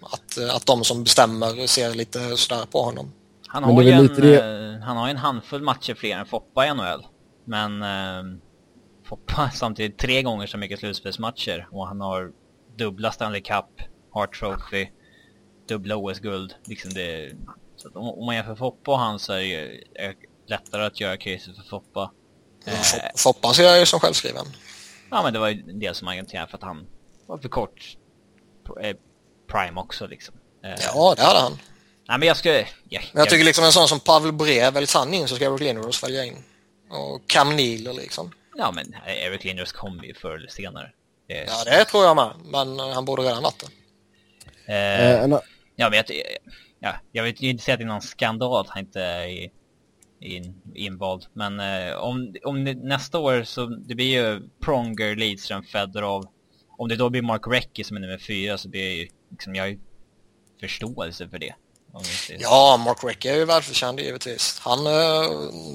[0.02, 3.12] att, att de som bestämmer ser lite sådär på honom.
[3.48, 4.40] Han har, ju en, det...
[4.40, 7.06] Eh, han har en handfull matcher fler än Foppa i NHL.
[7.50, 8.40] Men eh,
[9.06, 12.32] Foppa samtidigt tre gånger så mycket slutspelsmatcher och han har
[12.78, 13.66] dubbla Stanley Cup,
[14.14, 14.88] Hart Trophy,
[15.68, 16.56] dubbla OS-guld.
[16.66, 17.32] Liksom det,
[17.76, 20.16] så om, man jämför Foppa och han så är det
[20.48, 22.12] lättare att göra caset för Foppa.
[22.66, 24.46] Ja, eh, Foppa ser jag ju som självskriven.
[25.12, 26.88] Ja men det var ju en del som argumenterade för att han
[27.26, 27.98] var för kort
[28.82, 28.96] eh,
[29.52, 30.36] prime också liksom.
[30.64, 31.58] Eh, ja det hade han.
[32.08, 32.58] Nej men jag ska...
[32.58, 35.36] Ja, men jag, jag tycker liksom en sån som Pavel Brev, väljs han in så
[35.36, 36.44] ska Eric Lindros välja in.
[36.90, 38.32] Och Cam Neal liksom.
[38.56, 40.92] Ja men Eric Lindros kommer ju förr eller senare.
[41.28, 43.64] Det ja det tror jag med, men han borde redan varit
[44.66, 44.74] det.
[44.74, 45.40] Eh, eh,
[45.76, 46.06] ja men jag,
[46.80, 49.50] ja, jag vill inte säga att det är någon skandal att han inte är
[50.20, 51.26] in, invald.
[51.34, 56.26] Men eh, om, om nästa år så det blir ju Pronger, Lidström, Fedorov.
[56.78, 59.64] Om det då blir Mark Recchi som är nummer fyra så blir ju liksom, jag
[59.64, 59.80] har ju
[60.60, 61.56] förståelse för det.
[62.40, 64.60] Ja, Mark Recchi är ju välförtjänt givetvis.
[64.64, 64.94] Han, eh,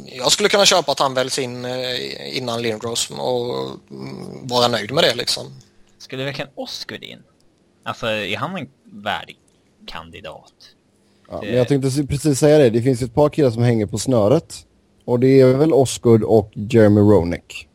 [0.06, 4.92] jag skulle kunna köpa att han väljs in eh, innan Lindros och mm, vara nöjd
[4.92, 5.46] med det liksom.
[5.98, 7.22] Skulle verkligen Oscar in?
[7.84, 9.36] Alltså, är han en värdig
[9.86, 10.52] kandidat?
[11.30, 11.46] Ja, det...
[11.46, 12.70] men jag tänkte precis säga det.
[12.70, 14.66] Det finns ett par killar som hänger på snöret.
[15.04, 17.68] Och det är väl Osgood och Jeremy Roenick.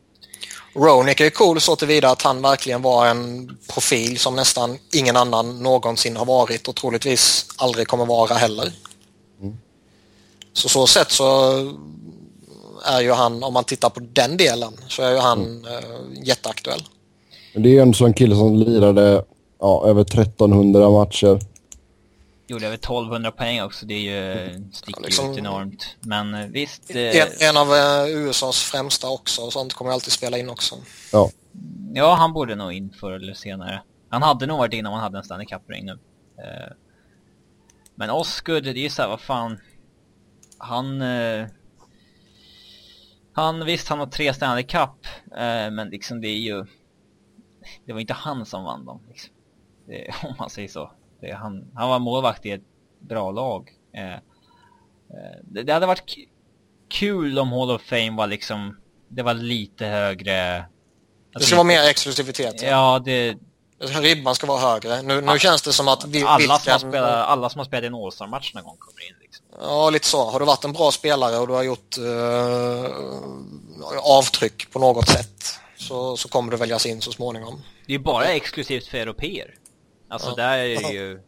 [0.74, 5.62] Ronick är cool så tillvida att han verkligen var en profil som nästan ingen annan
[5.62, 8.72] någonsin har varit och troligtvis aldrig kommer vara heller.
[9.40, 9.56] Mm.
[10.52, 11.52] Så så sätt så
[12.84, 15.64] är ju han, om man tittar på den delen, så är ju han mm.
[15.64, 16.82] äh, jätteaktuell.
[17.54, 19.24] Det är ju en sån kille som lirade
[19.60, 21.40] ja, över 1300 matcher
[22.50, 25.96] gjorde över 1200 poäng också, det är ju, sticker ja, liksom, ut enormt.
[26.00, 26.90] Men eh, visst...
[26.90, 30.76] En, eh, en av eh, USAs främsta också, och sånt kommer alltid spela in också.
[31.12, 31.30] Ja.
[31.94, 33.82] Ja, han borde nog in förr eller senare.
[34.08, 35.98] Han hade nog varit in om han hade en Stanley Cup-ring nu.
[37.94, 39.60] Men Osgood, det är ju såhär, vad fan...
[40.58, 41.02] Han...
[43.32, 45.06] Han, visst han har tre Stanley Cup,
[45.72, 46.66] men liksom det är ju...
[47.86, 49.34] Det var inte han som vann dem, liksom.
[49.86, 50.92] det, om man säger så.
[51.20, 52.64] Det, han, han var målvakt i ett
[53.00, 53.70] bra lag.
[53.94, 54.18] Eh, eh,
[55.42, 56.16] det, det, hade varit
[56.88, 58.76] kul om Hall of Fame var liksom,
[59.08, 60.56] det var lite högre.
[60.56, 62.62] Alltså, det ska vara mer exklusivitet.
[62.62, 63.36] Ja, ja det...
[63.82, 65.02] Ribban ska vara högre.
[65.02, 66.04] Nu, nu känns det som att...
[66.04, 66.58] Vi, alla, vilken...
[66.58, 69.14] som har spelat, alla som har spelat i en All-Star-match någon gång kommer in.
[69.20, 69.46] Liksom.
[69.60, 70.30] Ja, lite så.
[70.30, 72.86] Har du varit en bra spelare och du har gjort uh,
[74.02, 77.62] avtryck på något sätt så, så kommer du väljas in så småningom.
[77.86, 79.54] Det är ju bara exklusivt för europeer.
[80.10, 80.34] Alltså Ja.
[80.36, 81.20] där är det ju...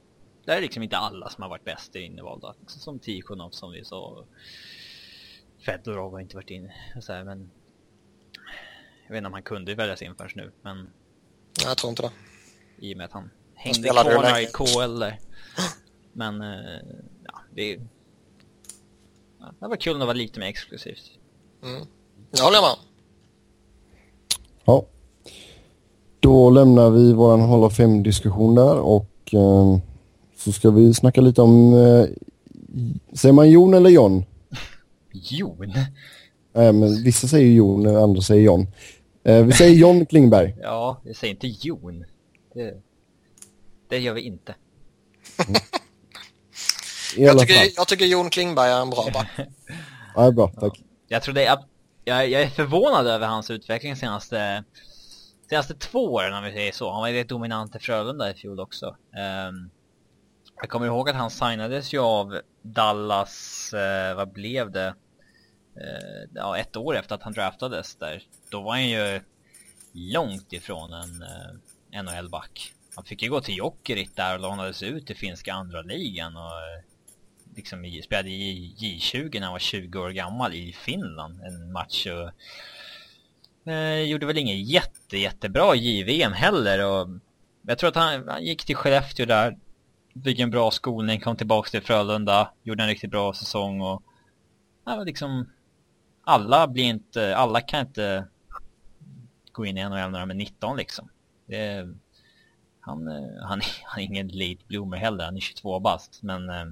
[0.45, 2.55] Där är det liksom inte alla som har varit bäst i innevalda.
[2.61, 4.25] Liksom Som Tikhonov som vi sa.
[5.67, 6.75] Fedorov har inte varit inne.
[7.01, 7.51] Så här, men...
[9.07, 10.91] Jag vet inte om han kunde väljas in först nu, men
[11.65, 12.11] Jag tror inte det.
[12.87, 15.19] i och med att han hängde kvar i KL där.
[16.13, 16.81] Men, eh,
[17.25, 17.81] ja, det.
[19.41, 21.11] Ja, det var kul att vara lite mer exklusivt.
[21.63, 21.87] Mm.
[22.31, 22.79] Det håller jag med om.
[24.65, 24.87] Ja.
[26.23, 29.79] Då lämnar vi våran Hall of Fame-diskussion där och eh,
[30.37, 32.07] så ska vi snacka lite om, eh,
[33.13, 34.25] säger man Jon eller John?
[35.13, 35.71] Jon?
[36.55, 38.67] Eh, men vissa säger Jon och andra säger John.
[39.25, 40.57] Eh, vi säger John Klingberg.
[40.63, 42.05] Ja, jag säger inte Jon.
[42.55, 42.75] Det,
[43.89, 44.55] det gör vi inte.
[47.17, 49.29] I Jag tycker, jag tycker Jon Klingberg är en bra back.
[50.15, 50.83] Ja, bra, tack.
[51.09, 51.59] Jag tror det är,
[52.05, 54.65] jag, jag är förvånad över hans utveckling senaste,
[55.53, 56.91] senaste två åren om vi säger så.
[56.93, 58.97] Han var ju rätt dominant i Frölunda i fjol också.
[59.49, 59.71] Um,
[60.61, 64.95] jag kommer ihåg att han signades ju av Dallas, uh, vad blev det?
[65.77, 68.23] Uh, ja, ett år efter att han draftades där.
[68.51, 69.21] Då var han ju
[69.93, 72.73] långt ifrån en eh, uh, NHL-back.
[72.95, 76.85] Han fick ju gå till Jokerit där och lånades ut till finska andra ligan och
[77.57, 82.31] liksom spelade i J20 när han var 20 år gammal i Finland en match och
[83.65, 87.09] eh, gjorde väl ingen jätte, jättebra JVM heller och
[87.63, 89.59] jag tror att han, han gick till Skellefteå där
[90.25, 94.03] fick en bra skolning, kom tillbaks till Frölunda gjorde en riktigt bra säsong och
[94.85, 95.51] ja, liksom
[96.25, 98.27] alla blir inte, alla kan inte
[99.53, 101.09] gå in i NHL när de är 19 liksom
[101.47, 101.89] det,
[102.81, 106.67] han, eh, han, han är ingen late bloomer heller, han är 22 bast men eh,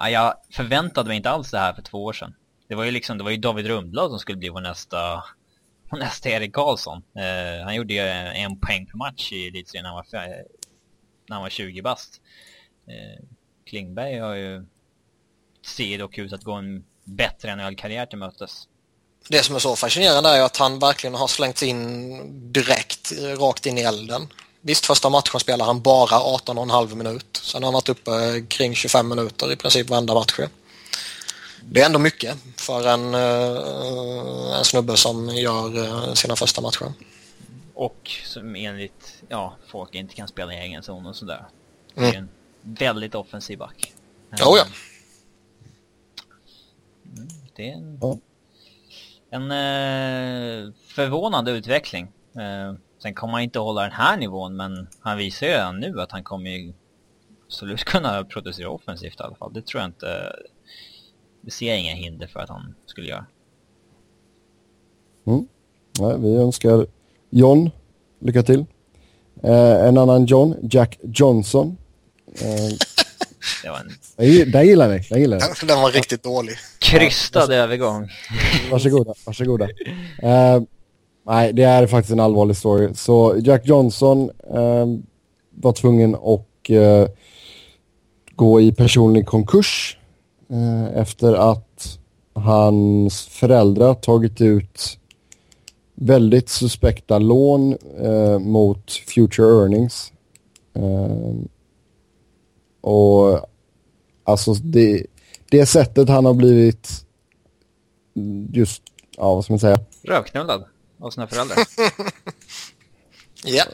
[0.00, 2.34] Ja, jag förväntade mig inte alls det här för två år sedan.
[2.68, 5.24] Det var ju liksom, det var ju David Rundblad som skulle bli vår nästa,
[5.96, 7.02] nästa Erik Karlsson.
[7.16, 10.18] Eh, han gjorde ju en poäng per match i elitserien när han var,
[11.28, 12.20] när han var 20 bast.
[12.86, 13.24] Eh,
[13.66, 14.66] Klingberg har ju,
[15.66, 18.68] ser dock ut att gå en bättre NHL-karriär till mötes.
[19.28, 23.66] Det som är så fascinerande är ju att han verkligen har slängts in direkt, rakt
[23.66, 24.28] in i elden.
[24.60, 27.40] Visst, första matchen spelar han bara 18,5 minut.
[27.42, 28.10] Sen har han varit uppe
[28.48, 30.40] kring 25 minuter i princip varenda match.
[31.62, 36.92] Det är ändå mycket för en, eh, en snubbe som gör eh, sina första matcher.
[37.74, 41.44] Och som enligt, ja, folk inte kan spela i egen zon och sådär.
[41.94, 42.14] Det Mm.
[42.14, 42.28] är en
[42.62, 43.92] väldigt offensiv back.
[44.40, 44.64] Jo, ja.
[47.56, 48.00] Det är en,
[49.30, 52.12] en eh, förvånande utveckling.
[52.36, 56.00] Eh, sen kommer han inte hålla den här nivån, men han visar ju redan nu
[56.00, 56.72] att han kommer ju
[57.46, 59.52] absolut kunna producera offensivt i alla fall.
[59.52, 60.36] Det tror jag inte...
[61.40, 63.26] Det ser inga hinder för att han skulle göra.
[66.00, 66.86] Nej, vi önskar
[67.30, 67.70] John
[68.20, 68.64] lycka till.
[69.42, 71.76] Eh, en annan John, Jack Johnson.
[72.40, 72.76] Eh,
[73.62, 74.26] Det var en
[74.66, 75.44] gillar ni, den gillar ni.
[75.66, 76.56] Den var riktigt dålig.
[76.78, 78.08] krystad övergång.
[78.70, 79.68] Varsågoda, varsågoda.
[80.22, 80.62] Eh,
[81.26, 82.94] nej, det är faktiskt en allvarlig story.
[82.94, 84.86] Så Jack Johnson eh,
[85.50, 87.08] var tvungen att eh,
[88.34, 89.97] gå i personlig konkurs
[90.94, 91.98] efter att
[92.32, 94.98] hans föräldrar tagit ut
[95.94, 100.12] väldigt suspekta lån eh, mot future earnings.
[100.74, 101.34] Eh,
[102.80, 103.46] och
[104.24, 105.06] alltså det,
[105.50, 107.04] det sättet han har blivit
[108.52, 108.82] just,
[109.16, 109.80] ja vad ska man säga?
[110.02, 110.64] Rövknullad
[111.00, 111.58] av sina föräldrar.
[113.44, 113.64] Ja,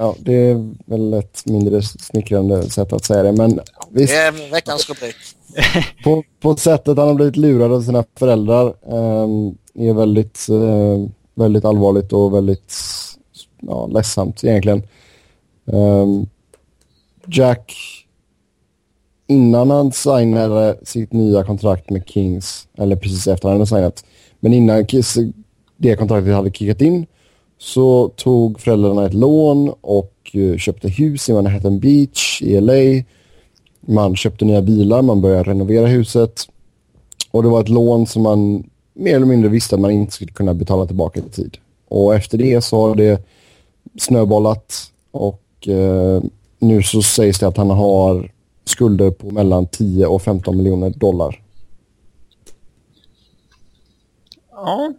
[0.00, 3.32] Ja, det är väl ett mindre smickrande sätt att säga det.
[3.32, 5.16] Men visst, det är veckans rubrik.
[6.04, 11.64] på, på sättet han har blivit lurad av sina föräldrar ehm, är väldigt, eh, väldigt
[11.64, 12.74] allvarligt och väldigt
[13.60, 14.82] ja, ledsamt egentligen.
[15.72, 16.26] Ehm,
[17.26, 17.74] Jack,
[19.26, 24.04] innan han signade sitt nya kontrakt med Kings, eller precis efter han hade signat,
[24.40, 24.86] men innan
[25.76, 27.06] det kontraktet hade kickat in
[27.58, 33.04] så tog föräldrarna ett lån och eh, köpte hus i Manhattan Beach i LA.
[33.80, 36.40] Man köpte nya bilar, man började renovera huset.
[37.30, 40.32] Och det var ett lån som man mer eller mindre visste att man inte skulle
[40.32, 41.58] kunna betala tillbaka i tid.
[41.88, 43.26] Och efter det så har det
[43.98, 44.74] snöbollat
[45.10, 46.22] och eh,
[46.58, 48.32] nu så sägs det att han har
[48.64, 51.42] skulder på mellan 10 och 15 miljoner dollar.
[54.58, 54.92] ja,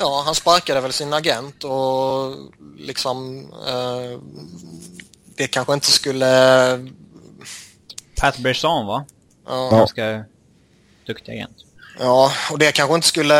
[0.00, 2.36] Ja, han sparkade väl sin agent och
[2.78, 4.20] liksom eh,
[5.36, 6.88] det kanske inte skulle...
[8.16, 9.04] Pat Bresson va?
[9.46, 10.24] Ja, Ganska
[11.06, 11.56] duktig agent.
[11.98, 13.34] ja, och det kanske inte skulle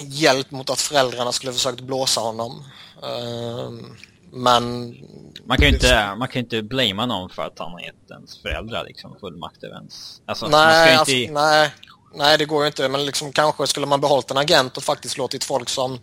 [0.00, 2.64] hjälpt mot att föräldrarna skulle försökt blåsa honom.
[3.02, 3.70] Uh,
[4.32, 4.94] men...
[5.44, 8.42] Man kan ju inte, man kan inte blamea någon för att han har gett ens
[8.42, 10.22] föräldrar liksom fullmakt över ens...
[10.26, 11.32] Alltså, nej, alltså, inte...
[11.32, 11.70] nej,
[12.14, 12.88] nej, det går ju inte.
[12.88, 15.98] Men liksom, kanske skulle man behållit en agent och faktiskt låtit folk som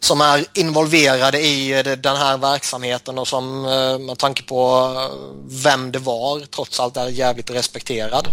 [0.00, 5.16] som är involverade i den här verksamheten och som eh, med tanke på eh,
[5.48, 8.28] vem det var trots allt är jävligt respekterad.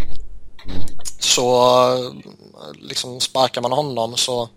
[1.19, 2.11] Så eh,
[2.73, 4.49] liksom sparkar man honom så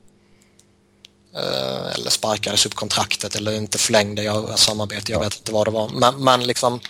[1.95, 5.89] eller sparkades upp kontraktet eller inte förlängde jag samarbete, jag vet inte vad det var.
[5.89, 6.81] Men, men liksom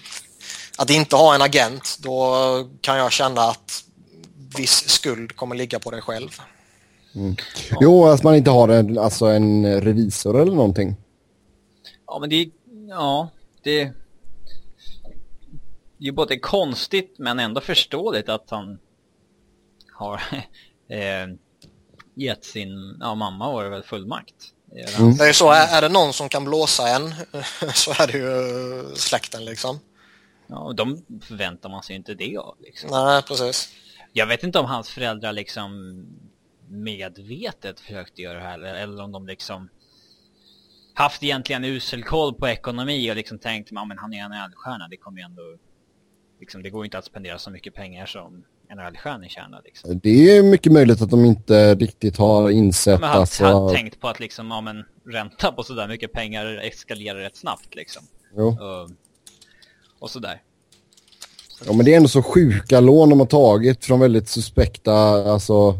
[0.77, 2.35] att inte ha en agent, då
[2.81, 3.85] kan jag känna att
[4.59, 6.31] viss skuld kommer ligga på dig själv.
[7.15, 7.37] Mm.
[7.71, 7.79] Ja.
[7.81, 10.97] Jo, att man inte har en, alltså en revisor eller någonting.
[12.07, 12.51] Ja, men det är...
[12.89, 13.29] Ja,
[13.63, 13.93] det...
[15.99, 18.79] Det är ju både konstigt men ändå förståeligt att han
[19.93, 20.15] har
[20.89, 21.37] eh,
[22.15, 24.35] gett sin ja, mamma var det väl fullmakt.
[24.99, 25.17] Mm.
[25.17, 27.15] Det är så, är, är det någon som kan blåsa en
[27.75, 29.81] så är det ju släkten liksom.
[30.47, 32.91] Ja, och de förväntar man sig inte det av liksom.
[32.91, 33.69] Nej, precis.
[34.17, 35.97] Jag vet inte om hans föräldrar liksom
[36.69, 39.69] medvetet försökte göra det här eller om de liksom
[40.95, 44.97] haft egentligen usel koll på ekonomi och liksom tänkt men han är en NHL-stjärna, det
[44.97, 45.43] kommer ju ändå
[46.41, 50.01] liksom, det går inte att spendera så mycket pengar som NHL-stjärnor tjänar liksom.
[50.03, 53.41] Det är mycket möjligt att de inte riktigt har insett men att...
[53.41, 57.37] Men har tänkt på att liksom, ja men ränta på sådär mycket pengar eskalerar rätt
[57.37, 58.03] snabbt liksom.
[58.37, 58.49] Jo.
[58.49, 58.91] Och,
[59.99, 60.43] och sådär.
[61.65, 64.93] Ja men det är ändå så sjuka lån de har tagit från väldigt suspekta,
[65.33, 65.79] alltså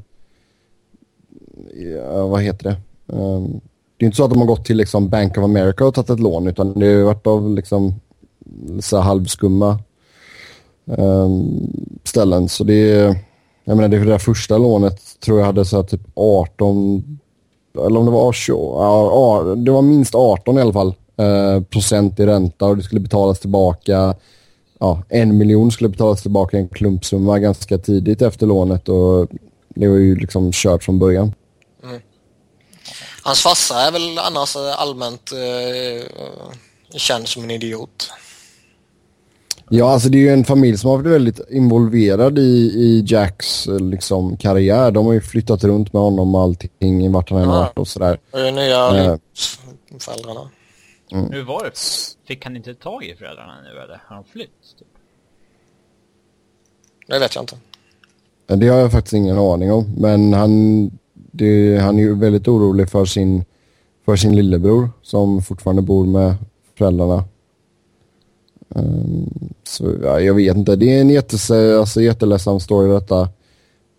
[1.75, 2.77] ja, vad heter det?
[3.17, 3.61] Um,
[3.97, 6.11] det är inte så att de har gått till liksom Bank of America och tagit
[6.11, 7.95] ett lån utan det har varit av liksom
[8.81, 9.79] så halvskumma
[10.85, 11.73] um,
[12.05, 12.49] ställen.
[12.49, 13.17] Så det är,
[13.65, 17.19] jag menar det, det där första lånet tror jag hade så här typ 18
[17.87, 22.21] eller om det var 20, ja, det var minst 18 i alla fall eh, procent
[22.21, 24.15] i ränta och det skulle betalas tillbaka
[24.79, 29.29] ja, en miljon skulle betalas tillbaka i en klumpsumma ganska tidigt efter lånet och
[29.69, 31.35] det var ju liksom kört från början.
[33.23, 36.07] Hans farsa är väl annars allmänt eh,
[36.97, 38.11] känd som en idiot.
[39.69, 42.43] Ja, alltså det är ju en familj som har varit väldigt involverad i,
[42.75, 44.91] i Jacks liksom, karriär.
[44.91, 48.19] De har ju flyttat runt med honom och allting, vart han än varit och sådär.
[48.33, 49.17] Det är nya eh.
[49.99, 50.51] föräldrarna.
[51.13, 51.33] Mm.
[51.33, 51.79] Hur var det?
[52.29, 54.77] Fick han inte tag i föräldrarna nu eller har han flytt?
[54.79, 54.89] Typ?
[57.07, 57.57] Det vet jag inte.
[58.47, 59.95] Det har jag faktiskt ingen aning om.
[59.97, 60.91] Men han
[61.37, 63.45] det, han är ju väldigt orolig för sin,
[64.05, 66.35] för sin lillebror som fortfarande bor med
[66.79, 67.25] föräldrarna.
[68.69, 69.31] Um,
[69.65, 73.29] så ja, jag vet inte, det är en jättes, alltså, jätteledsen story detta.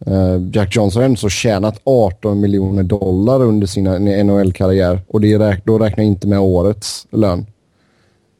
[0.07, 5.39] Uh, Jack Johnson har ändå så tjänat 18 miljoner dollar under sin NHL-karriär och det
[5.39, 7.45] räk då räknar jag inte med årets lön.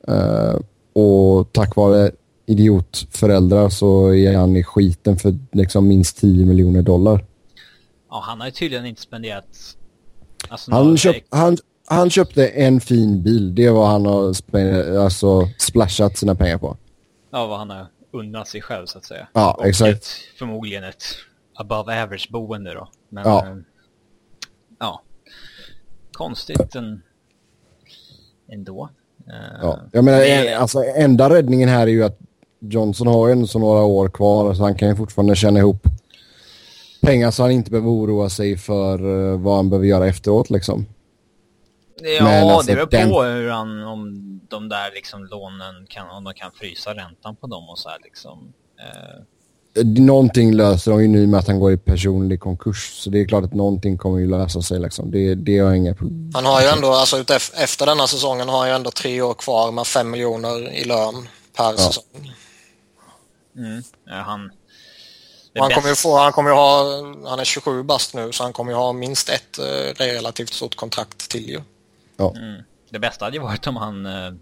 [0.10, 0.60] Uh,
[0.93, 2.12] och tack vare
[2.45, 7.26] idiotföräldrar så är han i skiten för liksom minst 10 miljoner dollar.
[8.10, 9.45] Ja, han har ju tydligen inte spenderat...
[10.49, 13.55] Alltså, han, köp, han, han köpte en fin bil.
[13.55, 16.78] Det var han har spenderat, alltså, splashat sina pengar på.
[17.32, 19.28] Ja, vad han har unnat sig själv så att säga.
[19.34, 19.97] Ja, Och exakt.
[19.97, 20.08] Ett,
[20.39, 21.03] förmodligen ett
[21.58, 22.88] above average boende då.
[23.10, 23.47] Men, ja.
[23.47, 23.55] Äh,
[24.80, 25.01] ja.
[26.14, 27.01] Konstigt en,
[28.51, 28.89] ändå.
[29.28, 30.47] Uh, ja, jag menar, det...
[30.47, 32.20] en, alltså enda räddningen här är ju att
[32.60, 35.88] Johnson har ju ändå så några år kvar så han kan ju fortfarande känna ihop
[37.01, 40.86] pengar så han inte behöver oroa sig för uh, vad han behöver göra efteråt liksom.
[42.01, 43.10] Ja, Men, alltså, det beror den...
[43.10, 44.12] på hur han, om
[44.49, 47.99] de där liksom lånen kan, om de kan frysa räntan på dem och så här
[48.03, 48.53] liksom.
[48.80, 49.24] Uh...
[49.86, 52.91] Någonting löser de ju nu med att han går i personlig konkurs.
[52.93, 55.11] Så det är klart att någonting kommer ju lösa sig liksom.
[55.11, 56.32] Det, det har inga problem.
[56.34, 57.25] Han har ju ändå, alltså
[57.57, 61.28] efter denna säsongen har han ju ändå tre år kvar med fem miljoner i lön
[61.57, 61.78] per ja.
[61.78, 62.34] säsong.
[63.57, 63.84] Mm.
[64.05, 64.51] Ja, han,
[65.59, 66.84] han kommer ju få, han kommer ju ha,
[67.30, 70.75] han är 27 bast nu så han kommer ju ha minst ett eh, relativt stort
[70.75, 71.61] kontrakt till ju.
[72.17, 72.34] Ja.
[72.36, 72.63] Mm.
[72.89, 74.34] Det bästa hade ju varit om han eh,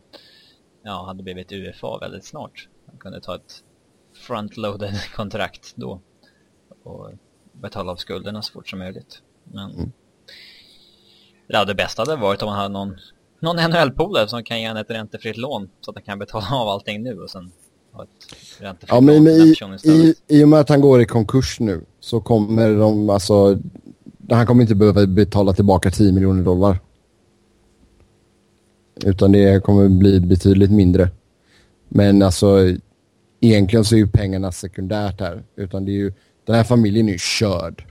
[0.83, 2.67] ja, hade blivit UFA väldigt snart.
[2.87, 3.61] Han kunde ta ett
[4.15, 5.99] frontloaded kontrakt då
[6.83, 7.11] och
[7.51, 9.21] betala av skulderna så fort som möjligt.
[9.43, 9.91] Men mm.
[11.47, 12.97] ja, det bästa hade varit om han hade någon,
[13.39, 16.67] någon NHL-polare som kan ge honom ett räntefritt lån så att han kan betala av
[16.67, 17.51] allting nu och sen
[18.87, 22.75] Ja, men i, i, i och med att han går i konkurs nu så kommer
[22.75, 23.59] de, alltså,
[24.29, 26.79] han kommer inte behöva betala tillbaka 10 miljoner dollar.
[29.05, 31.09] Utan det kommer bli betydligt mindre.
[31.89, 32.75] Men alltså,
[33.45, 35.43] egentligen så är ju pengarna sekundärt här.
[35.55, 36.13] Utan det är ju,
[36.45, 37.85] den här familjen är ju körd.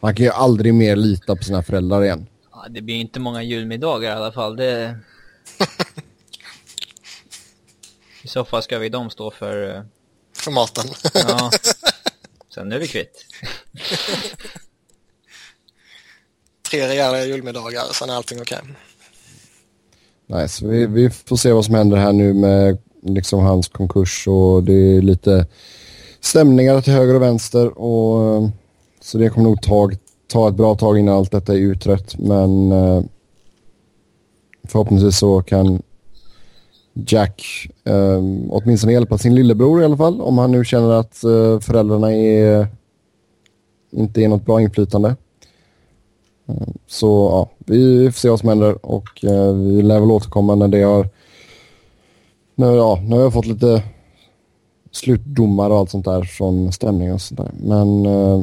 [0.00, 2.26] Han kan ju aldrig mer lita på sina föräldrar igen.
[2.52, 4.56] Ja, det blir inte många julmiddagar i alla fall.
[4.56, 4.98] Det...
[8.22, 9.76] I så fall ska vi de stå för...
[9.76, 9.82] eh,
[10.36, 10.84] För maten.
[11.14, 11.50] Ja.
[12.54, 13.26] Sen är vi kvitt.
[16.70, 18.58] Tre rejäla julmiddagar, sen är allting okej.
[20.26, 24.28] Nej, så vi, vi får se vad som händer här nu med liksom hans konkurs
[24.28, 25.46] och det är lite
[26.20, 28.48] stämningar till höger och vänster och eh,
[29.00, 29.90] så det kommer nog ta,
[30.32, 33.02] ta ett bra tag innan allt detta är utrett men eh,
[34.64, 35.82] förhoppningsvis så kan
[36.94, 41.60] Jack eh, åtminstone hjälpa sin lillebror i alla fall om han nu känner att eh,
[41.60, 42.66] föräldrarna är
[43.90, 45.16] inte är något bra inflytande.
[46.48, 50.54] Eh, så ja, vi får se vad som händer och eh, vi lär väl återkomma
[50.54, 51.08] när det har...
[52.60, 53.82] När, ja, vi har fått lite
[54.92, 57.50] slutdomar och allt sånt där från stämning och sånt där.
[57.60, 58.42] Men eh,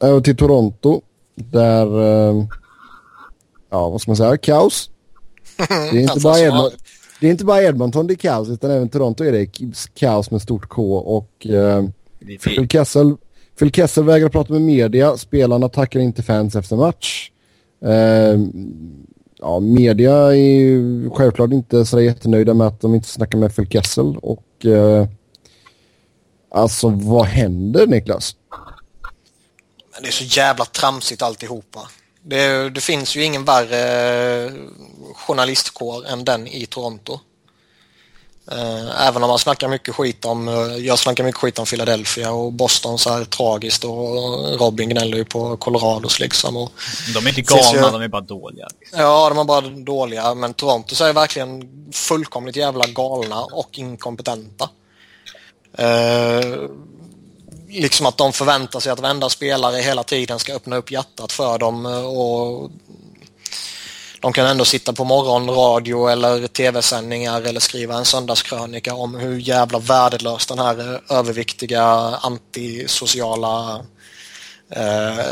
[0.00, 1.00] över till Toronto
[1.34, 2.02] där...
[2.02, 2.44] Eh,
[3.70, 4.36] ja, vad ska man säga?
[4.36, 4.90] Kaos.
[5.68, 6.74] Det är inte, Alltså, bara, Edmont,
[7.20, 9.46] det är inte bara Edmonton det är kaos utan även Toronto är det
[9.94, 11.84] kaos med stort K och eh,
[12.44, 13.16] Phil Kessel,
[13.58, 15.16] Phil Kessel vägrar prata med media.
[15.16, 17.30] Spelarna tackar inte fans efter match.
[17.82, 18.38] Eh,
[19.38, 23.68] ja, media är ju självklart inte så jättenöjda med att de inte snackar med Phil
[23.68, 24.16] Kessel.
[24.22, 25.08] Och eh,
[26.50, 28.36] alltså vad händer Niklas?
[29.92, 31.80] Men det är så jävla tramsigt alltihopa.
[32.22, 34.52] Det, det finns ju ingen värre eh,
[35.14, 37.20] journalistkår än den i Toronto.
[38.52, 42.32] Eh, Även om man snackar mycket skit om, eh, jag snackar mycket skit om Philadelphia
[42.32, 46.56] och Boston så här tragiskt och Robin gnäller ju på Colorados liksom.
[46.56, 46.72] Och,
[47.14, 48.68] De är inte galna, ju- de är bara dåliga.
[48.92, 54.68] ja, de är bara dåliga men Toronto är verkligen fullkomligt jävla galna och inkompetenta.
[55.78, 56.54] Eh,
[57.68, 61.58] liksom att de förväntar sig att varenda spelare hela tiden ska öppna upp hjärtat för
[61.58, 62.70] dem eh, och
[64.24, 69.78] de kan ändå sitta på morgonradio eller tv-sändningar eller skriva en söndagskrönika om hur jävla
[69.78, 71.82] värdelös den här eh, överviktiga
[72.20, 73.84] antisociala
[74.70, 75.24] eh,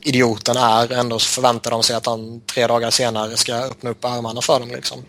[0.00, 0.92] idioten är.
[0.92, 4.70] Ändå förväntar de sig att han tre dagar senare ska öppna upp armarna för dem.
[4.70, 5.04] Liksom.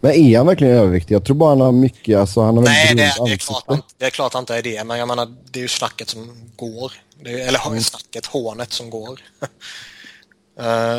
[0.00, 1.14] Men är han verkligen överviktig?
[1.14, 3.82] Jag tror bara han har mycket, alltså han har Nej, det, det, är klart, han-
[3.98, 6.50] det är klart han inte är det, men jag menar det är ju snacket som
[6.56, 6.92] går.
[7.24, 9.20] Är, eller snacket, hånet som går.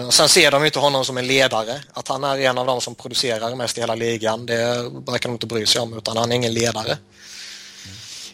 [0.06, 1.82] Och sen ser de inte honom som en ledare.
[1.94, 5.34] Att han är en av de som producerar mest i hela ligan, det verkar de
[5.34, 6.98] inte bry sig om, utan han är ingen ledare.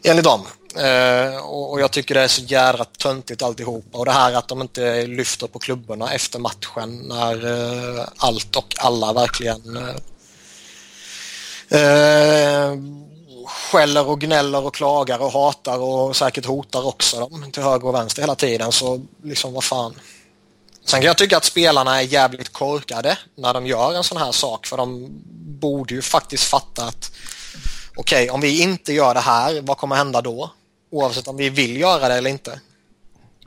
[0.04, 0.48] Enligt dem.
[0.76, 3.98] Eh, och, jag tycker det är så jädra töntigt alltihopa.
[3.98, 7.46] Och det här att de inte lyfter på klubborna efter matchen när
[7.98, 9.78] eh, allt och alla verkligen
[11.70, 12.74] eh,
[13.48, 17.96] skäller och gnäller och klagar och hatar och säkert hotar också dem till höger och
[17.96, 18.72] vänster hela tiden.
[18.72, 19.96] Så liksom vad fan.
[20.86, 24.32] Sen kan jag tycka att spelarna är jävligt korkade när de gör en sån här
[24.32, 25.08] sak för de
[25.60, 27.12] borde ju faktiskt fatta att
[27.96, 30.52] okej, om vi inte gör det här, vad kommer hända då?
[30.92, 32.60] Oavsett om vi vill göra det eller inte.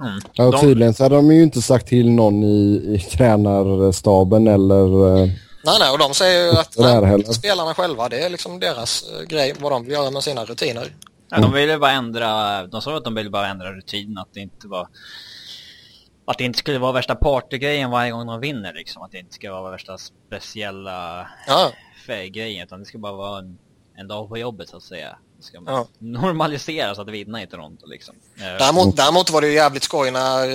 [0.01, 0.20] Mm.
[0.32, 5.16] Ja, tydligen så hade de ju inte sagt till någon i, i tränarstaben eller...
[5.22, 5.28] eh,
[5.64, 9.26] Nej, nej, och de säger ju att nej, spelarna själva, det är liksom deras eh,
[9.26, 10.95] grej, vad de vill göra med sina rutiner.
[11.30, 14.41] Ja, de ville bara ändra, de sa att de ville bara ändra rutinen, att det
[14.41, 14.89] inte var
[16.26, 19.02] att det inte skulle vara värsta partygrejen varje gång de vinner liksom.
[19.02, 21.72] Att det inte ska vara värsta speciella Ja,
[22.30, 23.58] grejen utan det ska bara vara en,
[23.96, 25.16] en dag på jobbet så att säga.
[25.38, 25.86] Det ska Ja.
[25.98, 28.14] normaliseras att vinna i Toronto liksom.
[28.36, 30.48] Eh, Däremot, däremot var det ju jävligt skoj när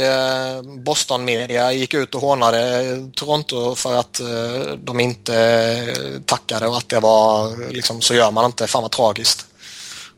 [0.57, 6.77] eh, Boston Media gick ut och hånade Toronto för att eh, de inte tackade och
[6.77, 9.45] att det var liksom, så gör man inte, fan vad tragiskt.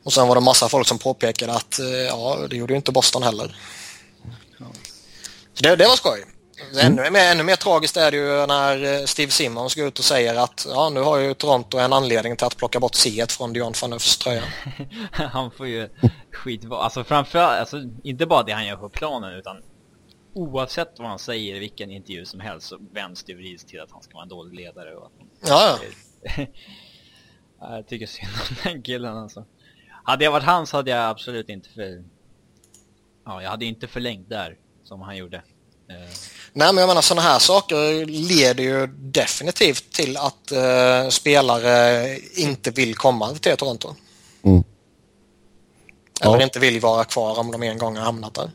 [0.04, 1.80] Och sen var det massa folk som påpekade att
[2.10, 3.56] ja, det gjorde ju inte Boston heller.
[5.54, 6.26] Så det, det var skoj.
[6.82, 10.06] Ännu, mer, ännu mer tragiskt är det ju när eh, Steve Simmons går ut och
[10.06, 13.54] säger att ja, nu har ju Toronto en anledning till att plocka bort C från
[13.54, 14.44] Dion van Uffs tröja.
[15.12, 15.90] han får ju
[16.32, 19.62] skit Alltså framförallt, alltså inte bara det han gör på planen utan
[20.34, 23.92] oavsett vad han säger i vilken intervju som helst så vänds det vrids till att
[23.92, 25.12] han ska vara en dålig ledare och att
[25.48, 25.78] Ja,
[26.38, 26.46] ja.
[27.60, 29.46] Ja, Jag tycker synd om den killen alltså.
[30.04, 32.04] Hade jag varit han så hade jag absolut inte för...
[33.26, 34.58] Ja, jag hade inte förlängt där
[34.94, 35.38] som han gjorde.
[35.38, 35.96] Eh,
[36.54, 42.72] Nej, men jag menar sådana här saker leder ju definitivt till att eh, spelare inte
[42.72, 43.90] vill komma till Toronto.
[44.44, 44.64] Mm.
[46.22, 46.44] Eller Ja.
[46.44, 48.52] inte vill vara kvar om de en gång har hamnat där.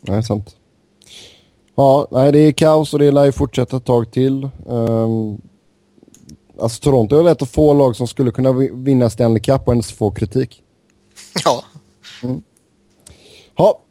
[0.00, 0.56] Nej, sant.
[1.74, 4.48] Ja, nej, det är kaos och det lär ju fortsätta ett tag till.
[4.66, 5.40] Um,
[6.60, 9.72] alltså Toronto är lätt att få lag som skulle kunna vi- vinna Stanley Cup och
[9.72, 10.62] ens få kritik.
[11.44, 11.64] Ja,
[12.22, 12.28] Ja,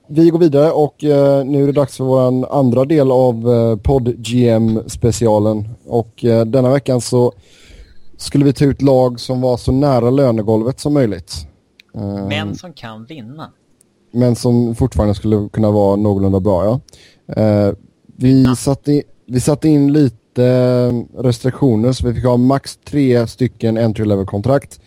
[0.10, 3.78] vi går vidare och uh, nu är det dags för vår andra del av uh,
[3.78, 5.70] podd GM-specialen.
[5.86, 7.34] Och uh, denna veckan så
[8.18, 11.34] skulle vi ta ut lag som var så nära lönegolvet som möjligt.
[12.30, 13.52] Men som kan vinna.
[14.12, 16.80] Men som fortfarande skulle kunna vara någorlunda bra, ja.
[18.16, 18.56] vi, ja.
[18.56, 24.80] Satte, vi satte in lite restriktioner så vi fick ha max tre stycken entry level-kontrakt.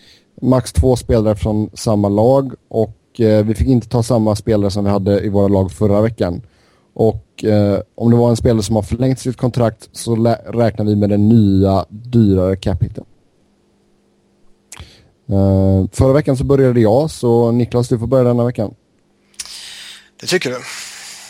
[0.42, 4.84] Max två spelare från samma lag och eh, vi fick inte ta samma spelare som
[4.84, 6.42] vi hade i våra lag förra veckan.
[6.94, 10.96] Och eh, om det var en spelare som har förlängt sitt kontrakt så räknar vi
[10.96, 13.04] med den nya dyrare capiten.
[15.30, 18.74] Uh, förra veckan så började jag, så Niklas du får börja denna veckan.
[20.20, 20.60] Det tycker du?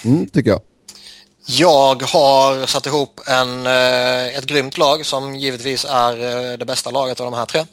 [0.09, 0.61] Mm, tycker jag.
[1.47, 7.21] Jag har satt ihop en, eh, ett grymt lag som givetvis är det bästa laget
[7.21, 7.65] av de här tre.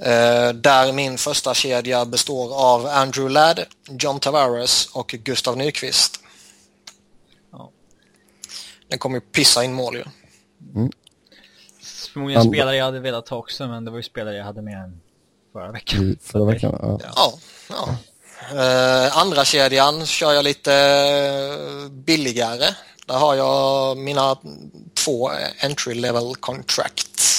[0.00, 6.20] Eh, där min första kedja består av Andrew Ladd, John Tavares och Gustav Nyqvist.
[7.52, 7.70] Ja.
[8.88, 10.04] Den kommer ju pissa in mål ju.
[10.74, 10.90] Mm.
[12.12, 12.50] Förmodligen And...
[12.50, 14.98] spelare jag hade velat ha också, men det var ju spelare jag hade med
[15.52, 16.18] förra veckan.
[16.22, 17.00] Förra veckan, ja.
[17.16, 17.38] ja,
[17.68, 17.96] ja.
[18.52, 22.66] Uh, andra kedjan kör jag lite eh, billigare.
[23.06, 24.36] Där har jag mina
[24.94, 25.30] två
[25.60, 27.37] entry level contracts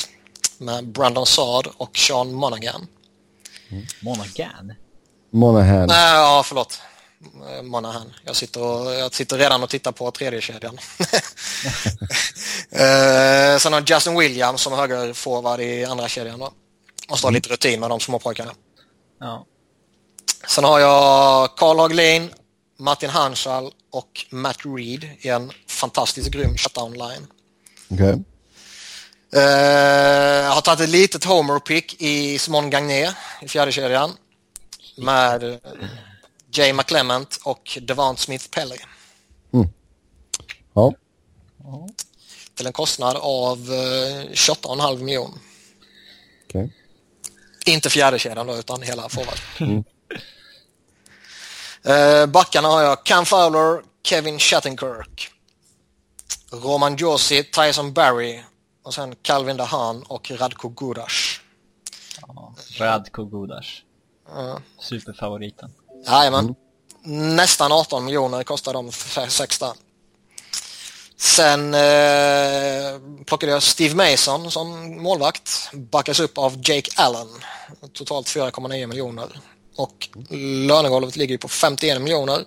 [0.59, 2.87] med Brandon Saad och Sean Monaghan.
[3.69, 3.85] Mm.
[4.01, 4.73] Monaghan?
[5.31, 5.87] Monahan.
[5.87, 6.81] Nej, ja, förlåt.
[7.63, 8.13] Monahan.
[8.25, 10.77] Jag sitter, och, jag sitter redan och tittar på tredje kedjan.
[12.71, 16.39] eh, sen har Justin Williams som högerforward i andra kedjan.
[16.39, 16.51] Då.
[17.09, 17.35] Måste ha mm.
[17.35, 18.51] lite rutin med de små pojkarna.
[19.19, 19.45] Ja.
[20.47, 22.29] Sen har jag Carl Hagelin,
[22.79, 27.27] Martin Hanschall och Matt Reed i en fantastiskt grym shutdown line.
[27.89, 28.15] Okay.
[29.31, 34.11] Jag har tagit ett litet homer-pick i Simon Gagné i fjärde kedjan
[34.97, 35.59] med
[36.51, 38.77] Jay McClement och Devant Smith Pelly.
[39.53, 39.69] Mm.
[40.73, 40.93] Ja.
[42.55, 45.37] Till en kostnad av eh, 28,5 miljoner.
[46.49, 46.69] Okay.
[47.65, 49.39] Inte fjärde kedjan då, utan hela forward.
[49.59, 49.83] Mm.
[51.87, 55.31] Uh, backarna har jag Cam Fowler, Kevin Shattenkirk,
[56.51, 58.41] Roman Josi, Tyson Barry
[58.89, 61.39] och sen Calvin Dahan och Radko Gudas.
[62.21, 63.65] Ja, Radko Gudas.
[64.27, 64.61] Ja.
[64.79, 65.71] Superfavoriten.
[66.07, 66.55] Jajamän.
[67.05, 67.35] Mm.
[67.35, 68.91] Nästan 18 miljoner kostar de
[69.29, 69.73] sex där.
[71.17, 75.69] Sen eh, plockade jag Steve Mason som målvakt.
[75.73, 77.27] Backas upp av Jake Allen.
[77.93, 79.39] Totalt 4,9 miljoner.
[79.75, 80.09] Och
[80.67, 82.43] lönegolvet ligger på 51 miljoner.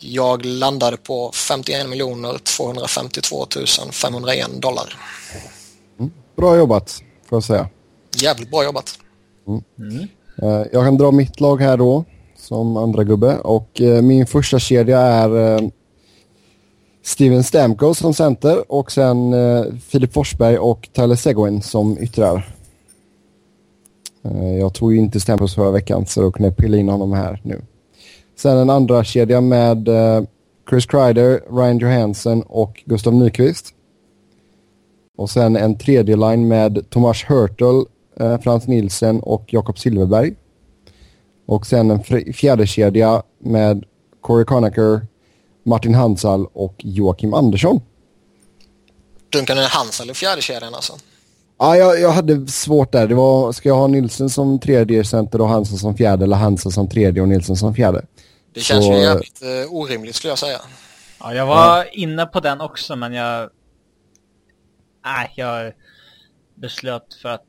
[0.00, 3.46] Jag landade på 51 miljoner 252
[3.92, 4.94] 501 dollar.
[5.98, 6.10] Mm.
[6.36, 7.68] Bra jobbat, får jag säga.
[8.22, 8.98] Jävligt bra jobbat.
[9.46, 9.62] Mm.
[9.78, 10.08] Mm.
[10.42, 12.04] Uh, jag kan dra mitt lag här då,
[12.36, 13.38] som andra gubbe.
[13.38, 15.68] Och uh, min första kedja är uh,
[17.02, 19.34] Steven Stamkos som center och sen
[19.80, 22.54] Filip Forsberg och Tyler Seguin som yttrar.
[24.60, 27.40] jag tog ju inte Stamkos förra veckan så då kunde jag pilla in honom här
[27.44, 27.62] nu.
[28.38, 30.22] Sen en andra kedja med uh,
[30.70, 33.74] Chris Kreider, Ryan Johansson och Gustav Nyqvist.
[35.16, 37.84] Och sen en tredje line med Thomas Hurtle,
[38.20, 40.34] uh, Frans Nielsen och Jakob Silverberg.
[41.46, 43.84] Och sen en fjärde kedja med
[44.20, 45.06] Corey Conacher,
[45.62, 47.80] Martin Hansal och Joakim Andersson.
[49.32, 50.92] Duncan Hansal i fjärde kedjan alltså?
[51.58, 53.06] Ja, jag, jag hade svårt där.
[53.06, 56.72] Det var, ska jag ha Nilsson som tredje center och Hansson som fjärde eller Hansson
[56.72, 58.02] som tredje och Nilsson som fjärde?
[58.58, 58.92] Det känns så...
[58.92, 60.60] ju jävligt eh, orimligt skulle jag säga.
[61.20, 61.84] Ja, jag var ja.
[61.84, 63.50] inne på den också men jag...
[65.04, 65.72] Nej, jag
[66.54, 67.44] beslöt för att...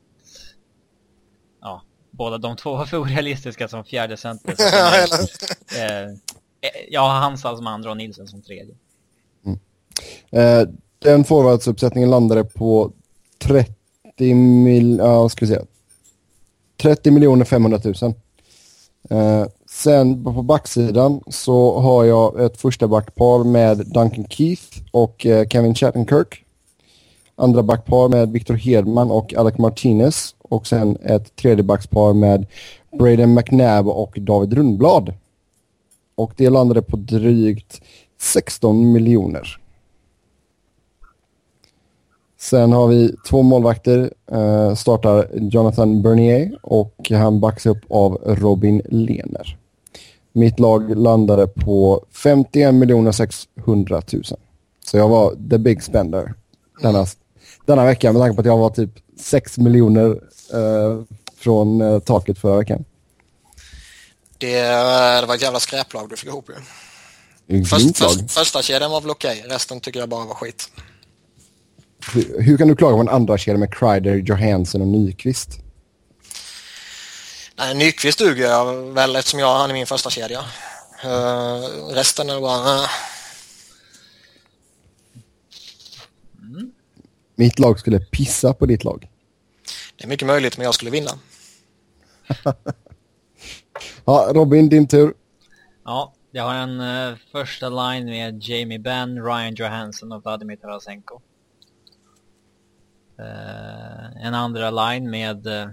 [1.60, 4.54] Ja, båda de två var för orealistiska som fjärde center.
[4.72, 5.20] jag,
[5.82, 6.16] eh,
[6.90, 8.74] jag har Hansal som andra och Nilsson som tredje.
[9.46, 9.58] Mm.
[10.30, 10.68] Eh,
[10.98, 12.92] den forwardsuppsättningen landade på
[13.38, 14.98] 30 mil...
[14.98, 15.60] Ja, ska vi se.
[16.76, 18.14] 30 miljoner 500 000.
[19.10, 25.48] Eh, Sen på backsidan så har jag ett första backpar med Duncan Keith och eh,
[25.48, 26.44] Kevin Chattenkirk.
[27.36, 30.34] Andra backpar med Victor Hedman och Alec Martinez.
[30.42, 32.46] Och sen ett tredje backpar med
[32.98, 35.14] Braden McNabb och David Rundblad.
[36.14, 37.80] Och det landade på drygt
[38.18, 39.60] 16 miljoner.
[42.38, 44.12] Sen har vi två målvakter.
[44.32, 49.59] Eh, startar Jonathan Bernier och han backs upp av Robin Lehner.
[50.40, 54.22] Mitt lag landade på 51 600 000.
[54.84, 56.34] Så jag var the big spender
[56.82, 57.06] denna,
[57.66, 58.90] denna vecka med tanke på att jag var typ
[59.20, 60.08] 6 miljoner
[60.54, 61.02] uh,
[61.36, 62.84] från uh, taket förra veckan.
[64.38, 64.62] Det,
[65.20, 66.50] det var ett jävla skräplag du fick ihop
[67.48, 67.64] ju.
[67.64, 70.68] Först, först, första kedjan var väl okej, resten tycker jag bara var skit.
[72.14, 75.50] Hur, hur kan du klaga på en andra kedja med Kreider, Johansson och Nyqvist?
[77.60, 80.40] Nej, Nyqvist duger jag väl eftersom jag han är min första kedja.
[81.04, 82.74] Uh, resten är bara...
[82.74, 82.88] Uh.
[86.38, 86.72] Mm.
[87.34, 89.08] Mitt lag skulle pissa på ditt lag.
[89.96, 91.10] Det är mycket möjligt, men jag skulle vinna.
[94.04, 95.14] ja, Robin, din tur.
[95.84, 101.20] Ja, jag har en uh, första line med Jamie Benn, Ryan Johansson och Vladimir Tarasenko.
[103.20, 105.70] Uh, en andra line med uh,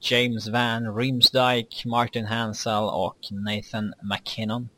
[0.00, 4.68] James Van Riemsdyk, Martin Hansel och Nathan McKinnon.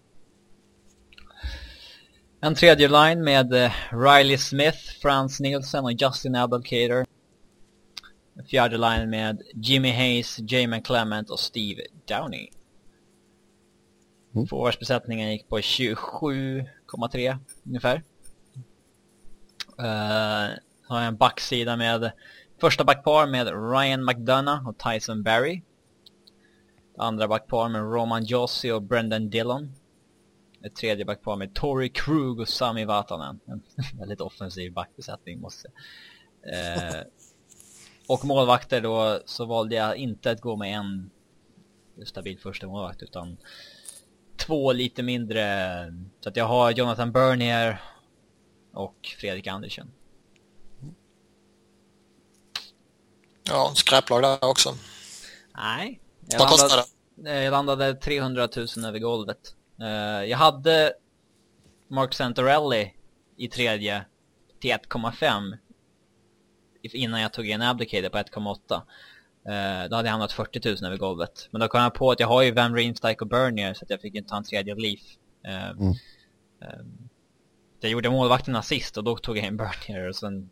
[2.40, 7.06] En tredje line med uh, Riley Smith, Frans Nielsen och Justin Abdelkader.
[8.34, 12.48] En fjärde line med Jimmy Hayes, Jamie Clement och Steve Downey.
[14.34, 14.46] Mm.
[14.46, 18.02] Forwardsbesättningen gick på 27,3 ungefär.
[19.78, 22.12] Uh, har jag en backsida med
[22.62, 25.62] första backpar med Ryan McDonough och Tyson Barry.
[26.98, 29.72] Andra backpar med Roman Jossi och Brendan Dillon.
[30.64, 33.40] Ett tredje backpar med Tori Krug och Sami Vatanen.
[33.46, 33.62] En
[33.98, 35.68] väldigt offensiv backbesättning måste
[36.42, 37.00] jag eh,
[38.08, 41.10] Och målvakter då så valde jag inte att gå med en
[42.04, 43.36] stabil första målvakt utan
[44.36, 45.44] två lite mindre.
[46.20, 47.82] Så att jag har Jonathan Bernier
[48.72, 49.90] och Fredrik Andersen.
[53.52, 54.74] Ja, skräplag där också.
[55.56, 56.00] Nej.
[56.28, 56.84] Jag Vad kostar
[57.16, 57.42] det?
[57.42, 59.54] Jag landade 300 000 över golvet.
[59.80, 60.92] Eh, jag hade
[61.88, 62.94] Mark Santorelli
[63.36, 64.04] i tredje
[64.60, 65.58] till 1,5
[66.82, 68.82] innan jag tog in Abdicator på 1,8.
[69.48, 71.48] Uh, då hade jag hamnat 40 000 över golvet.
[71.50, 73.90] Men då kom jag på att jag har ju Van Riemsdyk och Bernier så att
[73.90, 75.00] jag fick inte ta en tredje Leaf.
[75.48, 75.88] Uh, mm.
[75.88, 75.96] uh,
[77.80, 80.50] jag gjorde målvakterna sist och då tog jag in Bernier och sen...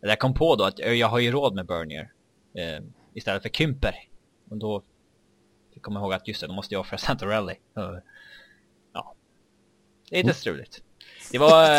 [0.00, 2.13] Jag kom på då att jag har ju råd med Bernier
[2.58, 3.94] uh, istället för Kymper.
[4.50, 4.82] Och då
[5.80, 7.54] kom jag ihåg att just det, då måste jag offra Santorelli.
[8.92, 9.14] ja.
[10.10, 10.34] Det är lite mm.
[10.34, 10.82] struligt.
[11.32, 11.70] Det var...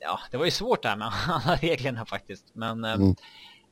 [0.00, 2.54] ja, det var ju svårt det här med alla reglerna faktiskt.
[2.54, 2.84] Men...
[2.84, 3.14] Mm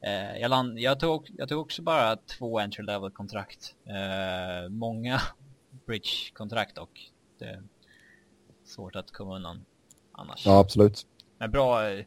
[0.03, 3.75] Eh, jag, land, jag, tog, jag tog också bara två entry level kontrakt.
[3.85, 5.21] Eh, många
[5.87, 7.01] bridge kontrakt och
[7.39, 7.63] det är
[8.65, 9.65] svårt att komma undan
[10.13, 10.47] annars.
[10.47, 11.07] Ja, absolut.
[11.39, 12.05] Men bra eh,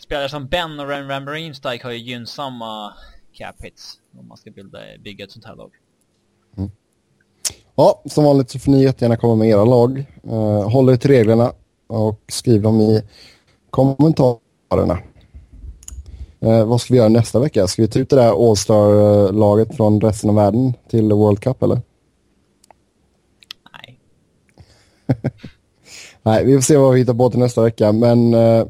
[0.00, 2.94] spelare som Ben och Ren Rammarine Stike har ju gynnsamma
[3.32, 5.70] cap hits om man ska bilda, bygga ett sånt här lag.
[6.56, 6.70] Mm.
[7.74, 10.04] Ja, som vanligt så får ni jättegärna komma med era lag.
[10.26, 11.52] Uh, håll er till reglerna
[11.86, 13.02] och skriv dem i
[13.70, 14.98] kommentarerna.
[16.40, 17.66] Eh, vad ska vi göra nästa vecka?
[17.66, 21.80] Ska vi ta ut det där All-Star-laget från resten av världen till World Cup eller?
[23.72, 23.98] Nej.
[26.22, 27.92] Nej, vi får se vad vi hittar på till nästa vecka.
[27.92, 28.66] Men eh,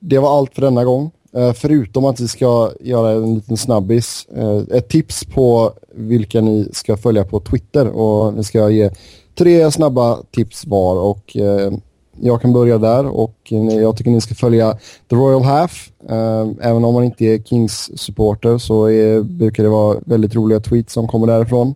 [0.00, 1.10] det var allt för denna gång.
[1.32, 4.26] Eh, förutom att vi ska göra en liten snabbis.
[4.36, 7.88] Eh, ett tips på vilka ni ska följa på Twitter.
[7.88, 8.90] Och ni ska ge
[9.38, 10.96] tre snabba tips var.
[10.96, 11.72] Och eh,
[12.20, 14.78] jag kan börja där och jag tycker ni ska följa
[15.10, 15.92] The Royal Half.
[16.08, 20.92] Eh, även om man inte är Kings-supporter så är, brukar det vara väldigt roliga tweets
[20.92, 21.74] som kommer därifrån.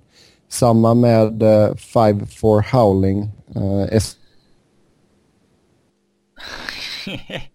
[0.49, 3.29] Samma med eh, Five for Howling.
[3.55, 4.01] Eh,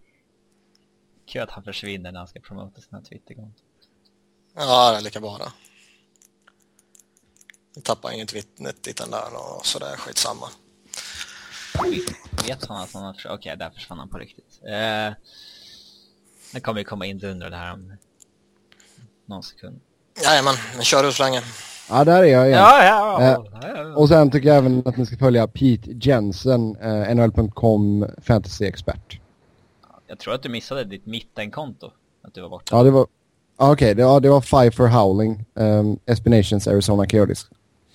[1.30, 3.66] S Kul att han försvinner när han ska promota sina Twitterkonton.
[4.56, 5.52] Ja, det är lika bra då.
[7.76, 10.50] Jag tappar inget vittnet i den där och sådär, skitsamma.
[12.48, 14.60] Vet han att han har Okej, okay, där försvann han på riktigt.
[14.64, 15.14] Eh,
[16.54, 17.94] det kommer ju komma in under det här om
[19.26, 19.80] någon sekund.
[20.24, 21.42] Jajamän, men kör du så länge.
[21.90, 22.60] Ja, där är jag igen.
[22.60, 23.82] Ja, ja, ja.
[23.82, 29.20] Eh, och sen tycker jag även att ni ska följa Pete Jensen, eh, NHL.com fantasy-expert.
[30.10, 31.92] Jag tror att du missade ditt mittenkonto,
[32.22, 32.76] att du var borta.
[32.76, 33.08] Ja, det var...
[33.56, 37.48] Okej, okay, det, ja, det var Five for Howling, um, Espinations Arizona Coyotes.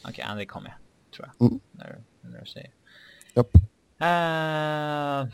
[0.05, 0.77] Okej, okay, det kommer jag,
[1.16, 1.47] tror jag.
[1.47, 1.61] Mm.
[1.73, 2.70] När, när du säger.
[3.35, 3.55] Japp.
[4.03, 5.32] Uh,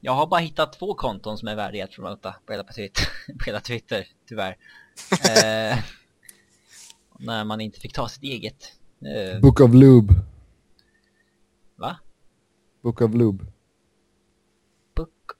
[0.00, 3.08] jag har bara hittat två konton som är värda att promota på hela, Twitter,
[3.38, 4.56] på hela Twitter tyvärr.
[5.12, 5.78] uh,
[7.18, 8.72] när man inte fick ta sitt eget.
[9.02, 10.14] Uh, Book of Lube.
[11.76, 11.96] Va?
[12.82, 13.44] Book of Lube.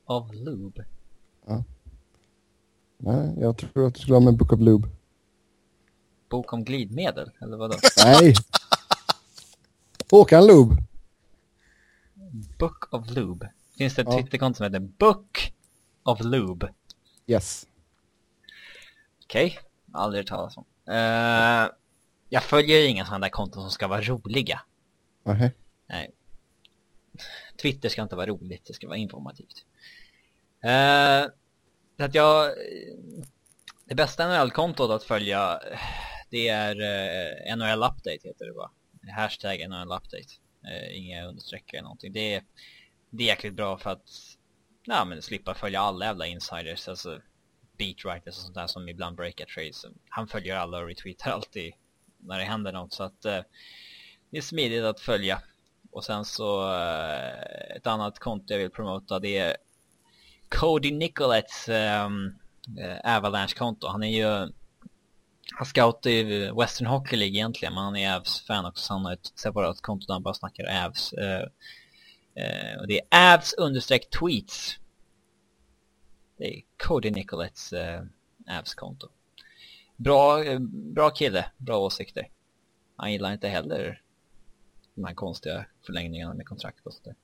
[0.05, 0.85] Of Lube?
[1.47, 1.65] Ja.
[2.99, 4.89] Nej, jag tror att du skulle ha med Book of Lube.
[6.29, 7.77] Bok om glidmedel, eller vadå?
[8.05, 8.35] Nej!
[10.11, 10.77] Håkan Lube.
[12.59, 13.51] Book of Lube.
[13.79, 14.19] Finns det ett ja.
[14.19, 15.55] Twitterkonto som heter Book
[16.03, 16.75] of Lube?
[17.27, 17.67] Yes.
[19.25, 19.59] Okej, okay.
[19.93, 20.65] aldrig hört talas om.
[20.89, 21.71] Uh,
[22.29, 24.61] jag följer inga sådana där konton som ska vara roliga.
[25.25, 25.51] -huh.
[25.87, 26.11] Nej.
[27.57, 29.65] Twitter ska inte vara roligt, det ska vara informativt.
[30.65, 31.31] Uh,
[31.99, 32.95] att jag, eh,
[33.85, 35.79] det bästa NHL-kontot att följa, eh,
[36.31, 38.71] det är eh, NHL Update heter det va?
[39.17, 40.35] Hashtag NHL Update.
[40.67, 42.13] Eh, inga understreck eller någonting.
[42.13, 42.43] Det är,
[43.11, 44.09] det är jäkligt bra för att
[44.85, 47.21] ja, men slippa följa alla jävla insiders, alltså
[47.79, 49.85] beatwriters och sånt där som ibland breakar trades.
[50.09, 51.73] Han följer alla och retweetar alltid
[52.19, 53.41] när det händer något så att eh,
[54.31, 55.43] det är smidigt att följa.
[55.95, 59.57] Och sen så eh, ett annat konto jag vill promota det är
[60.49, 62.35] Cody Nicolets ehm,
[62.79, 63.87] eh, Avalanche-konto.
[63.89, 64.53] Han är ju
[65.53, 69.13] han scoutar ju Western Hockey League egentligen, men han är Avs-fan också, så han har
[69.13, 71.13] ett separat konto där han bara snackar Avs.
[71.13, 74.79] Eh, uh, och det är Avs understreck tweets.
[76.37, 78.03] Det är Cody Nicolets uh,
[78.59, 79.09] Avs-konto.
[79.97, 82.29] Bra, eh, bra kille, bra åsikter.
[82.97, 84.04] Han gillar inte heller
[84.95, 87.15] de här konstiga förlängningarna med kontrakt och sådär.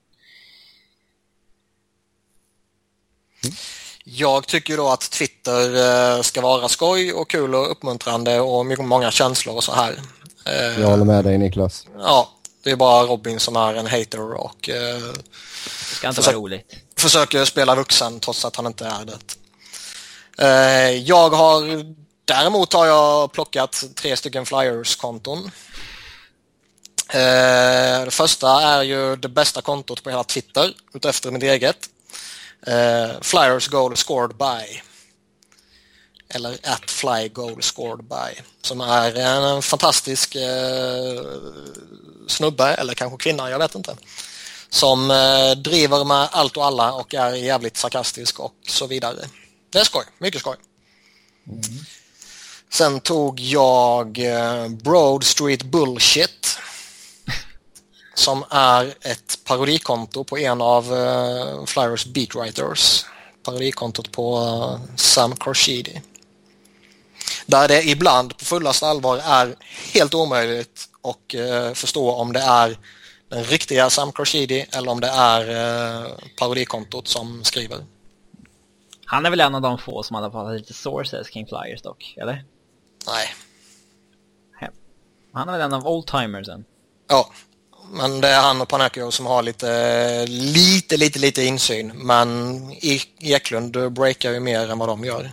[3.44, 3.56] Mm.
[4.04, 5.76] Jag tycker då att Twitter
[6.16, 10.00] eh, ska vara skoj och kul och uppmuntrande och mycket, många känslor och så här.
[10.46, 11.86] Eh, jag håller med dig Niklas.
[11.98, 12.30] Ja,
[12.62, 16.76] det är bara Robin som är en hater och eh, det ska inte vara roligt.
[16.96, 19.18] försöker spela vuxen trots att han inte är det.
[20.96, 21.84] Jag har
[22.24, 25.50] däremot har jag plockat tre stycken Flyers-konton.
[27.12, 31.90] Det första är ju det bästa kontot på hela Twitter utefter mitt eget.
[32.68, 34.82] Uh, Flyers goal scored by.
[36.28, 38.42] Eller at fly goal scored by.
[38.62, 41.22] Som är en fantastisk uh,
[42.26, 43.96] snubbe eller kanske kvinna, jag vet inte.
[44.68, 49.28] Som uh, driver med allt och alla och är jävligt sarkastisk och så vidare.
[49.70, 50.56] Det är skoj, mycket skoj.
[51.48, 51.62] Mm.
[52.72, 54.12] Sen tog jag
[54.82, 56.58] Broad Street Bullshit
[58.14, 63.04] som är ett parodikonto på en av uh, Flyers beatwriters.
[63.42, 66.02] Parodikontot på uh, Sam Khorshidi.
[67.46, 69.56] Där det ibland på fullaste allvar är
[69.94, 72.78] helt omöjligt att uh, förstå om det är
[73.28, 77.84] den riktiga Sam Khorshidi eller om det är uh, parodikontot som skriver.
[79.04, 82.14] Han är väl en av de få som hade fått lite sources kring Flyers dock,
[82.16, 82.44] eller?
[83.06, 83.34] Nej.
[85.32, 86.64] Han är väl en av oldtimersen?
[87.08, 87.30] Ja,
[87.90, 91.92] men det är han och Panacchio som har lite, lite, lite, lite insyn.
[91.94, 92.60] Men
[93.20, 95.32] Eklund breakar ju mer än vad de gör.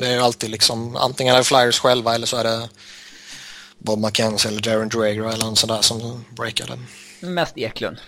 [0.00, 2.68] Det är ju alltid liksom, antingen är det Flyers själva eller så är det
[3.78, 6.78] Bob McKenzie eller Darren Drager eller någon sån där som breakar det.
[7.26, 7.98] Mest Eklund.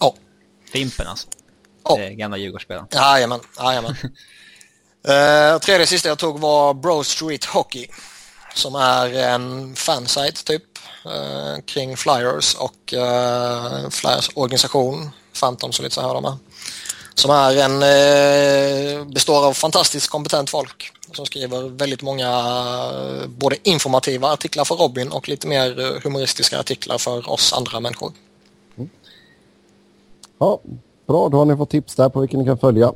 [0.00, 0.06] Ja.
[0.06, 0.14] Oh.
[0.72, 1.26] Fimpen alltså.
[1.82, 1.98] Oh.
[1.98, 2.86] Det gamla Djurgårdsspelaren.
[2.92, 3.90] Jajamän, jajamän.
[5.08, 7.86] uh, tredje sista jag tog var Bro Street Hockey.
[8.54, 10.62] Som är en fansite typ
[11.04, 15.10] eh, kring Flyers och eh, Flyers organisation,
[15.40, 16.36] Phantoms och lite så här de är.
[17.14, 22.30] Som är en, eh, består av fantastiskt kompetent folk som skriver väldigt många
[23.28, 28.12] både informativa artiklar för Robin och lite mer humoristiska artiklar för oss andra människor.
[28.76, 28.90] Mm.
[30.38, 30.60] Ja,
[31.06, 31.28] bra.
[31.28, 32.92] Då har ni fått tips där på vilken ni kan följa.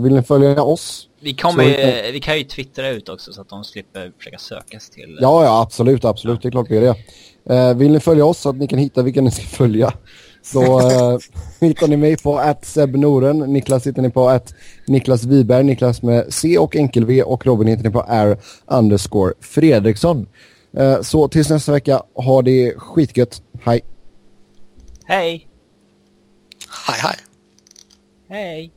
[0.00, 1.08] Vill ni följa oss?
[1.20, 4.80] Vi, kommer ju, vi kan ju twittra ut också så att de slipper försöka söka
[4.80, 5.18] sig till...
[5.20, 6.34] Ja, ja, absolut, absolut.
[6.36, 6.40] Ja.
[6.42, 6.94] Det är klart vi gör
[7.44, 7.54] det.
[7.54, 9.92] Eh, vill ni följa oss så att ni kan hitta vilka ni ska följa
[10.42, 11.18] så eh,
[11.60, 14.54] hittar ni mig på att Sebnoren, Niklas hittar ni på att
[14.86, 19.32] Niklas Wiberg, Niklas med C och enkel V och Robin hittar ni på R underscore
[19.40, 20.26] Fredriksson.
[20.76, 23.42] Eh, så tills nästa vecka, ha det skitgött.
[23.62, 23.80] Hej!
[25.04, 25.48] Hej!
[26.86, 27.16] Hej hej!
[28.28, 28.72] Hej!